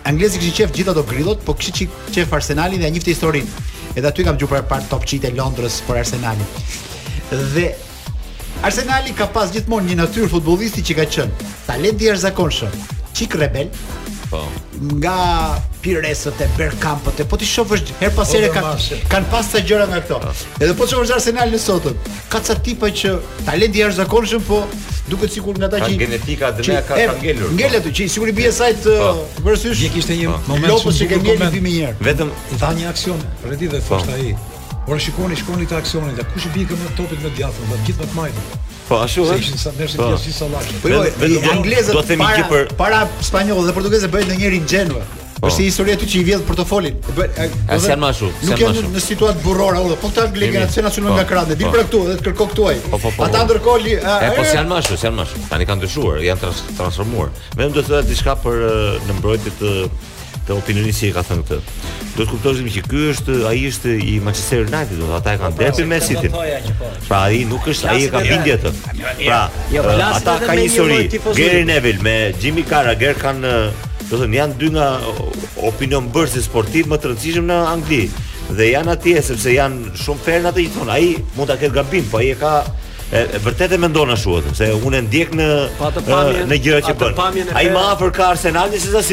[0.07, 3.13] anglez i kishin qef gjithë ato grillot, po kishin çik qef Arsenalin dhe ja njëftë
[3.13, 3.65] historinë.
[3.97, 6.53] Edhe aty kam djuar për par top çit e Londrës për Arsenalin.
[7.55, 7.67] Dhe
[8.65, 12.73] Arsenali ka pas gjithmonë një natyrë futbollisti që ka qenë talent i jashtëzakonshëm,
[13.17, 13.69] çik rebel,
[14.29, 14.43] Po.
[14.81, 15.15] Nga
[15.81, 16.47] Piresët e
[17.19, 20.01] e po ti shoh vesh her pas here po, kanë kanë pas sa gjëra nga
[20.03, 20.17] këto.
[20.23, 20.31] Po.
[20.59, 21.95] Edhe po të shohësh Arsenal në sotëm.
[22.31, 23.13] Ka ca tipa që
[23.47, 24.59] talenti i jashtëzakonshëm, po
[25.11, 27.55] duket sikur nga ata që genetika dhe ka ka ngelur.
[27.55, 29.23] Ngel të që sigurisht bie sa të Po.
[29.45, 29.77] Uh, po.
[29.85, 31.79] Je kishte një moment shumë i
[32.11, 34.35] Vetëm dha një aksion, rëdi dhe thosht ai.
[34.87, 38.05] Ora shikoni, shikoni të aksionin, dhe kush i bie këmbën topit me djathtën, dhe gjithë
[38.05, 38.43] vetë majtë.
[38.87, 39.39] Po ashtu është.
[39.43, 40.05] Ishin sa ndersin po.
[40.13, 40.77] gjithë si sallaçi.
[40.85, 45.01] Po jo, vetëm anglezët do themi që për para spanjollë dhe portugezët bëhen ndonjëri ingenuë.
[45.41, 45.49] Po.
[45.51, 46.95] Është histori ty që i vjedh portofolin.
[47.19, 47.43] Bëj.
[47.75, 48.31] As janë më ashtu.
[48.47, 49.99] Nuk janë në situatë burrora, ulë.
[50.01, 51.09] Po këta legjeracion ashtu po.
[51.09, 51.59] nuk nga krande.
[51.59, 51.75] Di po.
[51.75, 52.79] për këtu, edhe të kërkoj këtuaj.
[52.93, 53.93] Po, po, po, Ata ndërkohë li.
[54.07, 55.43] Po po janë më ashtu, janë më ashtu.
[55.51, 57.35] Tani kanë ndryshuar, janë transformuar.
[57.59, 58.55] Vetëm do të thotë diçka për
[59.05, 59.75] në mbrojtje të
[60.47, 61.77] të opinioni si e ka thënë këtë.
[62.17, 65.41] Do të kuptoshim që ky është ai është i Manchester United, do të ata e
[65.41, 66.29] kanë derbi pra, me City.
[66.31, 66.91] Po.
[67.09, 68.71] Pra ai nuk është ai e ka bindje atë.
[69.27, 69.41] Pra
[69.73, 71.19] jo, ata kanë histori.
[71.35, 73.51] Gary Neville me Jimmy Carragher kanë
[74.07, 74.87] do të thënë janë dy nga
[75.67, 78.01] opinion bërësi sportiv më të rëndësishëm në Angli
[78.57, 81.75] dhe janë atje sepse janë shumë ferë në atë i thonë, Ai mund të ketë
[81.75, 82.53] gabim, po i e ka
[83.11, 85.49] e, vërtet e mendon ashtu atë, se unë e ndjek në
[85.81, 85.89] po
[86.47, 87.51] në gjëra që bën.
[87.59, 89.03] Ai më afër ka Arsenalin se sa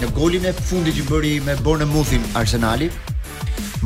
[0.00, 2.90] Në golin e fundit që bëri me Bournemouthin Arsenali,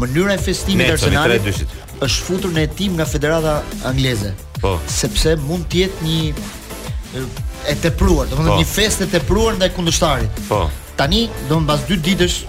[0.00, 3.58] mënyra e festimit të Arsenalit është futur në hetim nga Federata
[3.88, 4.32] Angleze.
[4.60, 4.76] Po.
[4.90, 7.24] Sepse mund të jetë një
[7.68, 8.62] e tepruar, domethënë po.
[8.62, 10.40] një festë e tepruar ndaj kundërshtarit.
[10.48, 10.64] Po.
[10.98, 12.40] Tani, domun pas dy ditësh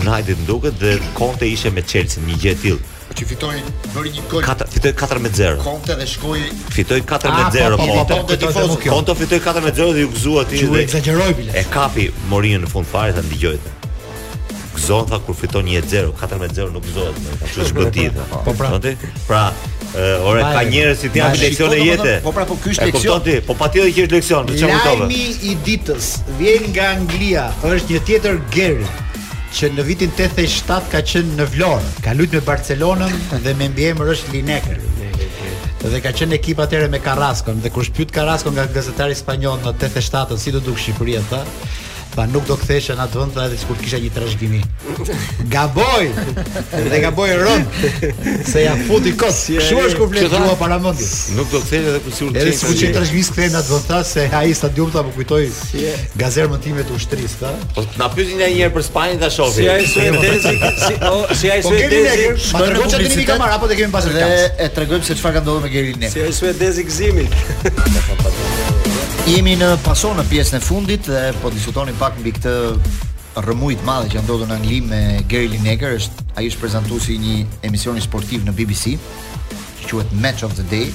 [0.00, 3.58] United ndukët dhe Conte ishte me Chelsea, një gjë e tillë që fitoi
[3.94, 4.42] bëri një gol.
[4.44, 5.58] Katër fitoi 4-0.
[5.64, 6.42] Konte dhe shkoi
[6.74, 7.86] fitoi 4-0 ah, po.
[7.86, 10.62] po, po, po, po, po fitoi 4-0 dhe u gëzua ti.
[10.64, 11.54] Ju eksagjeroi bile.
[11.54, 13.74] E kapi Morinë në fund fare ta ndigjoj ti.
[14.74, 17.30] Gëzon tha kur fiton 1-0, 4-0 nuk gëzohet.
[17.44, 18.08] Kështu është bëti.
[18.48, 18.72] Po pra.
[18.74, 18.96] Zonti,
[19.30, 19.46] pra,
[19.94, 22.14] Uh, eh, ore ka njerëz që janë leksion e jetë.
[22.24, 23.20] Po pra po ky është leksion.
[23.28, 25.04] Ti, po patjetër që është leksion, çfarë kuptove?
[25.04, 26.08] Lajmi i ditës
[26.40, 29.12] vjen nga Anglia, është një tjetër Gerrit
[29.54, 33.12] që në vitin 87 ka qenë në Vlorë, ka luajt me Barcelonën
[33.44, 34.80] dhe me mbiemër është Lineker.
[35.84, 39.68] Dhe ka qenë ekip atëherë me Carrasco, dhe kur shpyt Carrasco nga gazetari spanjoll në
[39.76, 41.42] 87, si do duk Shqipëria ta,
[42.14, 44.60] Pa nuk do kthesha në atë vend tha edhe sikur kisha një trashëgimi.
[45.50, 46.12] Gaboj.
[46.92, 47.64] Dhe gaboj rom.
[48.46, 49.56] Se ja futi kot si.
[49.58, 51.10] është ku flet dua para mendit.
[51.34, 52.44] Nuk do kthej edhe sikur të.
[52.44, 55.48] Edhe sikur të trashëgimis kthej në atë vend tha se ai stadium tha po kujtoi
[56.22, 57.50] gazermën time të ushtrisë tha.
[57.74, 59.58] Po na pyetin ai njëherë për Spanjën ta shohim.
[59.58, 60.56] Si ai suedezi,
[61.42, 62.30] si ai po suedezi.
[62.52, 64.54] Po kemi ne, po kemi ne kamera apo te kemi pasur kamera.
[64.54, 66.12] E tregojmë se çfarë ka ndodhur me Gerinë.
[66.14, 67.38] Si ai suedezi gzimit.
[69.24, 72.50] Jemi në paso në pjesën e fundit dhe po diskutoni pak mbi këtë
[73.40, 74.98] rrëmujt madhe që ndodhën në Angli me
[75.32, 78.92] Gary Lineker, është, a ishtë prezentu si një emisioni sportiv në BBC,
[79.86, 80.90] që quet Match of the Day,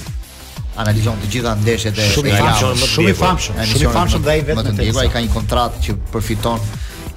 [0.78, 4.38] analizon të gjitha ndeshjet e shumë i famshëm, shumë i famshëm, shumë i famshëm dhe
[4.38, 6.70] i vetëm të ai ka një kontratë që përfiton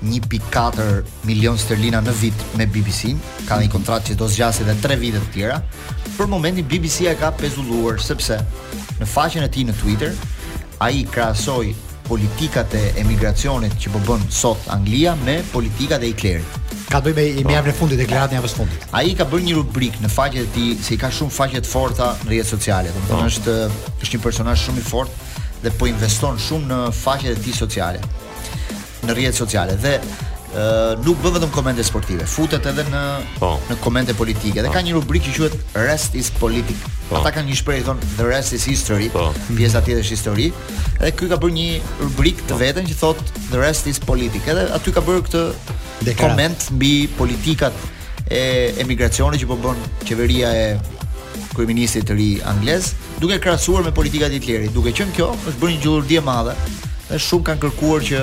[0.09, 3.13] 1.4 milion sterlina në vit me bbc
[3.45, 5.61] ka një kontratë që do zgjasë edhe 3 vite të tjera.
[6.17, 8.41] Për momentin bbc e ka pezulluar sepse
[8.97, 10.17] në faqen e tij në Twitter
[10.77, 11.75] ai krahasoi
[12.07, 16.57] politikat e emigracionit që po bën sot Anglia me politikat e klerit.
[16.91, 18.87] Ka bëj me me javën e fundit e gradën javës fundit.
[18.91, 21.71] Ai ka bërë një rubrik në faqet e tij se i ka shumë faqe të
[21.73, 22.91] forta në rrjetet sociale.
[22.95, 23.29] Domethënë po.
[23.31, 27.57] është është një personazh shumë i fortë dhe po investon shumë në faqet e tij
[27.63, 28.03] sociale.
[29.07, 29.95] Në rrjetet sociale dhe
[31.01, 33.01] nuk bën vetëm komente sportive, futet edhe në
[33.39, 33.53] po.
[33.69, 34.61] në komente politike.
[34.61, 34.75] Dhe po.
[34.75, 35.55] ka një rubrikë që quhet
[35.87, 36.77] Rest is Politic.
[37.09, 37.17] Po.
[37.21, 39.31] Ata kanë një shprehje thon The Rest is History, po.
[39.57, 40.51] pjesa tjetër është histori.
[41.01, 41.69] Dhe ky ka bërë një
[42.05, 42.59] rubrikë të po.
[42.61, 44.47] vetën që thot The Rest is Politic.
[44.47, 45.43] Edhe aty ka bërë këtë
[46.03, 46.23] Dekrat.
[46.23, 47.73] koment mbi politikat
[48.29, 48.41] e
[48.83, 50.79] emigracionit që po bën qeveria e
[51.53, 54.73] kur të i ri anglez duke krahasuar me politikat e Hitlerit.
[54.73, 56.53] Duke qenë kjo, është bërë një gjurdhje e madhe
[57.09, 58.19] dhe shumë kanë kërkuar që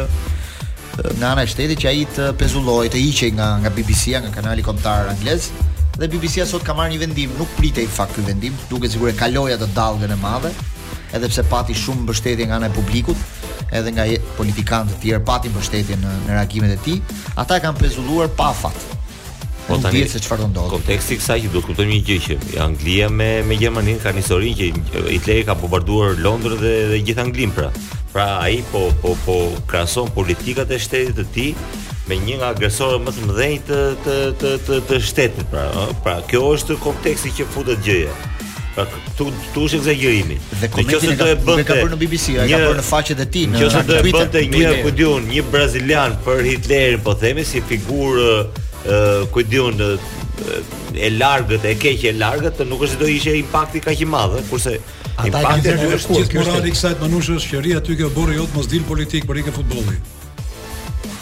[1.18, 4.64] nga ana e shtetit që ai të pezulloi, të hiqej nga nga BBC-a, nga kanali
[4.66, 5.48] kombëtar anglez
[6.01, 9.51] dhe BBC-a sot ka marrë një vendim, nuk pritej fakt ky vendim, duke sigurisht kaloi
[9.55, 10.52] atë dallgën e madhe,
[11.12, 13.20] edhe pse pati shumë mbështetje nga ana e publikut,
[13.68, 14.06] edhe nga
[14.39, 17.02] politikanë të tjerë pati mbështetje në, në reagimet e tij,
[17.36, 18.78] ata e kanë pezulluar pa fat.
[19.66, 20.78] Po tani se çfarë do ndodhë.
[20.78, 25.06] Konteksti i kësaj që duhet kuptojmë një gjë që Anglia me me Gjermaninë kanë historinë
[25.12, 27.68] që i ka bombarduar Londrën dhe, dhe gjithë Anglinë pra.
[28.12, 29.37] Pra ai po po po
[29.70, 31.51] krahason politikat e shtetit të tij
[32.11, 35.93] me një nga agresorët më të mëdhenj të të të të, të shtetit, pra, ëh,
[36.07, 38.16] pra kjo është konteksti që futet gjëja.
[38.74, 38.87] Pra
[39.19, 40.41] tu tu është egzagerimi.
[40.62, 41.66] Dhe komentin do e bënte.
[41.69, 43.74] Ka bërë në BBC, ai ka bërë në faqet e tij në Twitter.
[43.77, 48.31] Nëse do e bënte një ku një brazilian për Hitlerin, po themi si figurë
[48.91, 49.93] ëh
[50.97, 54.78] e largët, e keqë e largët, nuk është do ishte impakti kaq i madh, kurse
[55.19, 56.24] Ata i kanë dhënë kurrë.
[56.31, 59.55] Gjithë i kësaj të manushës, shëria ty kjo borë jot mos dil politik, por ikë
[59.59, 59.99] futbolli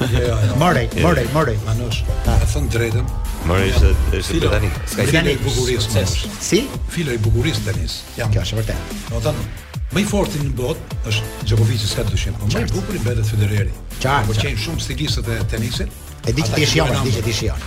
[0.00, 0.38] Jo, jo.
[0.58, 1.02] Morej, jo.
[1.06, 2.00] morej, morej, manush.
[2.24, 3.04] Ta thon drejtën.
[3.46, 4.72] Morej është është britanik.
[4.90, 6.14] Ska filo i bukurisë tenis.
[6.42, 6.60] Si?
[6.90, 8.00] Filo i bukurisë tenis.
[8.18, 8.94] Ja, kjo është vërtet.
[9.10, 9.48] Do të thonë
[9.88, 13.24] Më i fortin në botë është Djokovic s'ka dyshim, po më i bukur i bëhet
[13.30, 13.70] Federeri.
[14.02, 15.94] Qartë, po qejn shumë stilistët e tenisit.
[16.28, 17.62] E di që ti je jam, di që ti je jam.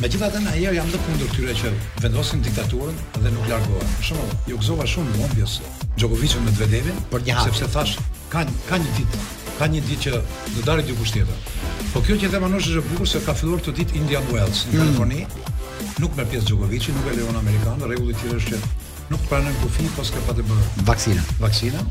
[0.00, 1.70] Me gjitha të në jam dhe kundur këtyre që
[2.04, 3.88] vendosin diktaturën dhe nuk largohen.
[4.06, 5.56] shumë, ju gëzova shumë në mbjës
[6.00, 7.50] Gjokovicën me Dvedevin, për një hapë.
[7.50, 7.96] sepse thash,
[8.32, 9.20] ka, ka një ditë,
[9.58, 10.12] ka një ditë që
[10.56, 11.44] do darit një dykush tjetër.
[11.92, 14.64] Po kjo që dhe manosh është e bukur se ka filluar të ditë Indian Wells
[14.68, 14.84] në mm.
[14.84, 15.92] Kaliforni, mm.
[16.04, 19.60] nuk me pjesë Gjokovicën, nuk e leon Amerikanë, regullë të tjere është që nuk pranën
[19.62, 21.24] kufi, po s'ke pa të bërë vaksina.
[21.40, 21.84] vaksina.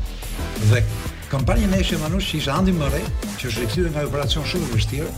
[0.70, 0.82] Dhe
[1.30, 3.06] kampanjën e shë manosh që ishë Andi Mërej,
[3.42, 5.10] që është nga operacion shumë vështirë,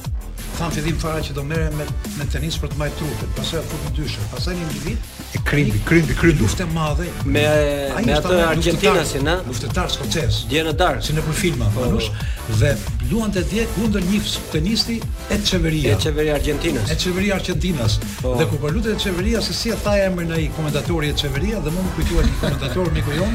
[0.58, 1.84] tham fillim fare që do merrem me
[2.18, 5.82] me tenis për të mbajtur trupin, pastaj fut në dyshë, pastaj një individ e krimi,
[5.86, 7.44] krimi, krimbi luftë e madhe me
[8.08, 9.36] me atë Argentinasin, ha?
[9.46, 10.40] Luftëtar skocez.
[10.50, 10.98] Gjenë dar.
[11.04, 11.86] Si në për filma, po,
[12.58, 12.72] dhe
[13.10, 14.18] luan të djetë kundër një
[14.52, 14.96] tenisti
[15.32, 15.92] e të qeveria.
[15.92, 16.40] E të qeveria E
[16.90, 17.96] të qeveria Argentinës.
[18.20, 18.34] Po.
[18.36, 20.82] Dhe ku po e të qeveria, se si e thaj e mërë në i e
[20.88, 23.34] të qeveria, dhe më më kujtuaj një komentator miku kujon,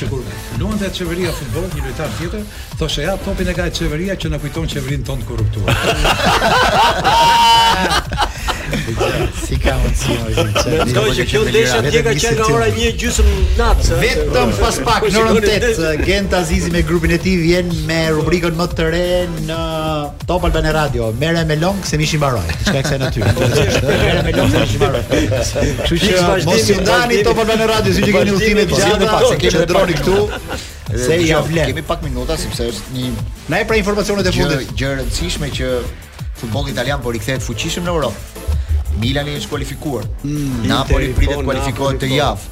[0.00, 0.24] që kur
[0.60, 2.44] luan të të qeveria futbol, një lojtar tjetër,
[2.80, 5.80] thoshe ja, topin e ka e të qeveria që në kujton qeverin të korruptuar.
[9.46, 10.84] Si ka mund si ojë.
[10.90, 13.28] Do që u desha të ka qenë nga ora 1:30 gjysëm
[13.60, 13.90] natës.
[14.02, 15.46] Vetëm pas pak në orën
[16.02, 19.04] 8 Gent Azizi me grupin e tij vjen me rubrikën më të re
[19.48, 19.60] në
[20.26, 21.12] Top Albane Radio.
[21.22, 22.42] Merre me long se mishi mbaroi.
[22.66, 23.24] Çka ka kësaj aty?
[23.86, 25.02] Merre me long se mishi mbaroi.
[25.30, 29.28] Kështu që mos i ndani Top Albane Radio, siç i keni udhime të gjatë pas
[29.30, 30.20] se kemi droni këtu.
[30.92, 31.68] Se ja jo, vlen.
[31.70, 33.14] Kemi pak minuta sepse është një
[33.48, 35.70] Na e pra informacionet e fundit gjë rëndësishme që
[36.42, 38.41] futbolli italian po rikthehet fuqishëm në Europë.
[39.00, 40.04] Milani është kualifikuar.
[40.24, 42.51] Mm, Napoli pritet të kualifikohet të javë.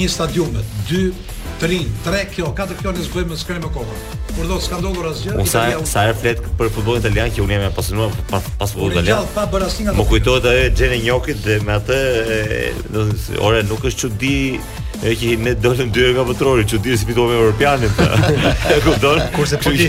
[0.00, 1.10] një stadiumet, 2
[1.56, 3.94] Trin, tre kjo, katë kjo në zgjojmë në skrejmë e kohë.
[4.36, 5.78] Kur do s'ka ndodhur asgjë, Italia.
[5.80, 9.12] Sa sa herë flet për futbollin italian që unë jam pasionuar pa pas futbollit italian.
[9.14, 9.94] Gjallë pa bër asnjë nga.
[10.02, 12.00] Më kujtohet ajo Xheni Njokit dhe me atë,
[12.92, 14.36] do të thënë, ore nuk është çudi
[15.00, 18.00] e që ne dolëm dy nga vetrori, çudi si fitova evropianin.
[18.76, 19.22] E kupton?
[19.36, 19.88] Kurse po ti.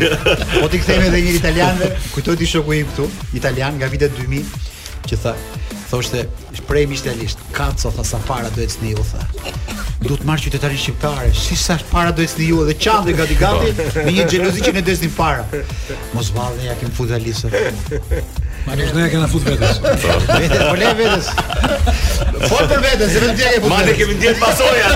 [0.56, 1.92] Po ti kthehemi edhe një italianëve.
[2.16, 3.12] Kujtohet di shoku i këtu,
[3.42, 4.64] italian nga vitet 2000,
[5.10, 5.36] që tha,
[5.90, 6.26] Thoshte,
[6.68, 9.22] prej mi ishte alisht, kacë tha sa para do e cni ju, tha.
[10.04, 13.38] Du të marrë qytetarin shqiptare, si sa para do e cni ju, edhe qanë gati
[13.40, 15.46] gati, me një xhelozi që ne desh para.
[16.16, 17.22] Mos valë, ne jakim fut dhe
[18.68, 19.78] Ma nështë ne jakim fut vetës.
[20.28, 21.30] Vete, po le vetës.
[22.50, 24.92] Po për vetës, se me të tjekë Ma ne kemi në pasoja.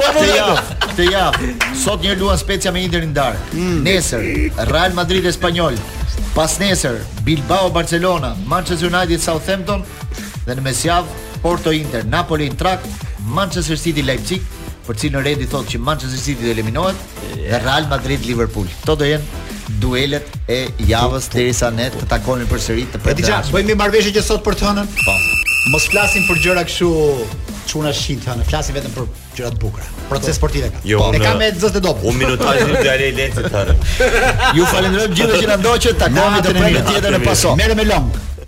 [0.00, 1.30] Po, po Ja,
[1.80, 3.38] sot një luan specia me Interin ndar.
[3.56, 3.78] Mm.
[3.86, 4.26] Nesër
[4.68, 5.78] Real Madrid e Spanjol.
[6.34, 9.82] Pas nesër, Bilbao Barcelona, Manchester United Southampton
[10.46, 12.56] dhe në mesjavë Porto Inter, Napoli in
[13.30, 14.40] Manchester City Leipzig,
[14.86, 16.96] për cilën Redi thotë që Manchester City do eliminohet
[17.34, 18.66] dhe Real Madrid Liverpool.
[18.82, 19.24] Kto do jenë
[19.80, 23.50] duelet e javës derisa ne të për përsëri të përditshme.
[23.50, 24.86] Po bëjmë marrëveshje që sot për të hënën?
[24.86, 25.14] Po.
[25.74, 26.90] Mos flasim për gjëra këshu
[27.70, 29.06] çuna shit thënë, flasim vetëm për
[29.36, 29.86] gjëra të bukura.
[30.10, 30.38] Proces po.
[30.40, 30.80] sportive ka.
[30.90, 32.06] Jo, e ka me zot e dobë.
[32.10, 33.78] Un minutazh i dalë i lecë thënë.
[34.58, 37.56] Ju falenderoj gjithë që na ndoqët, takojmë te një tjetër në paso.
[37.62, 38.39] Merrem me long.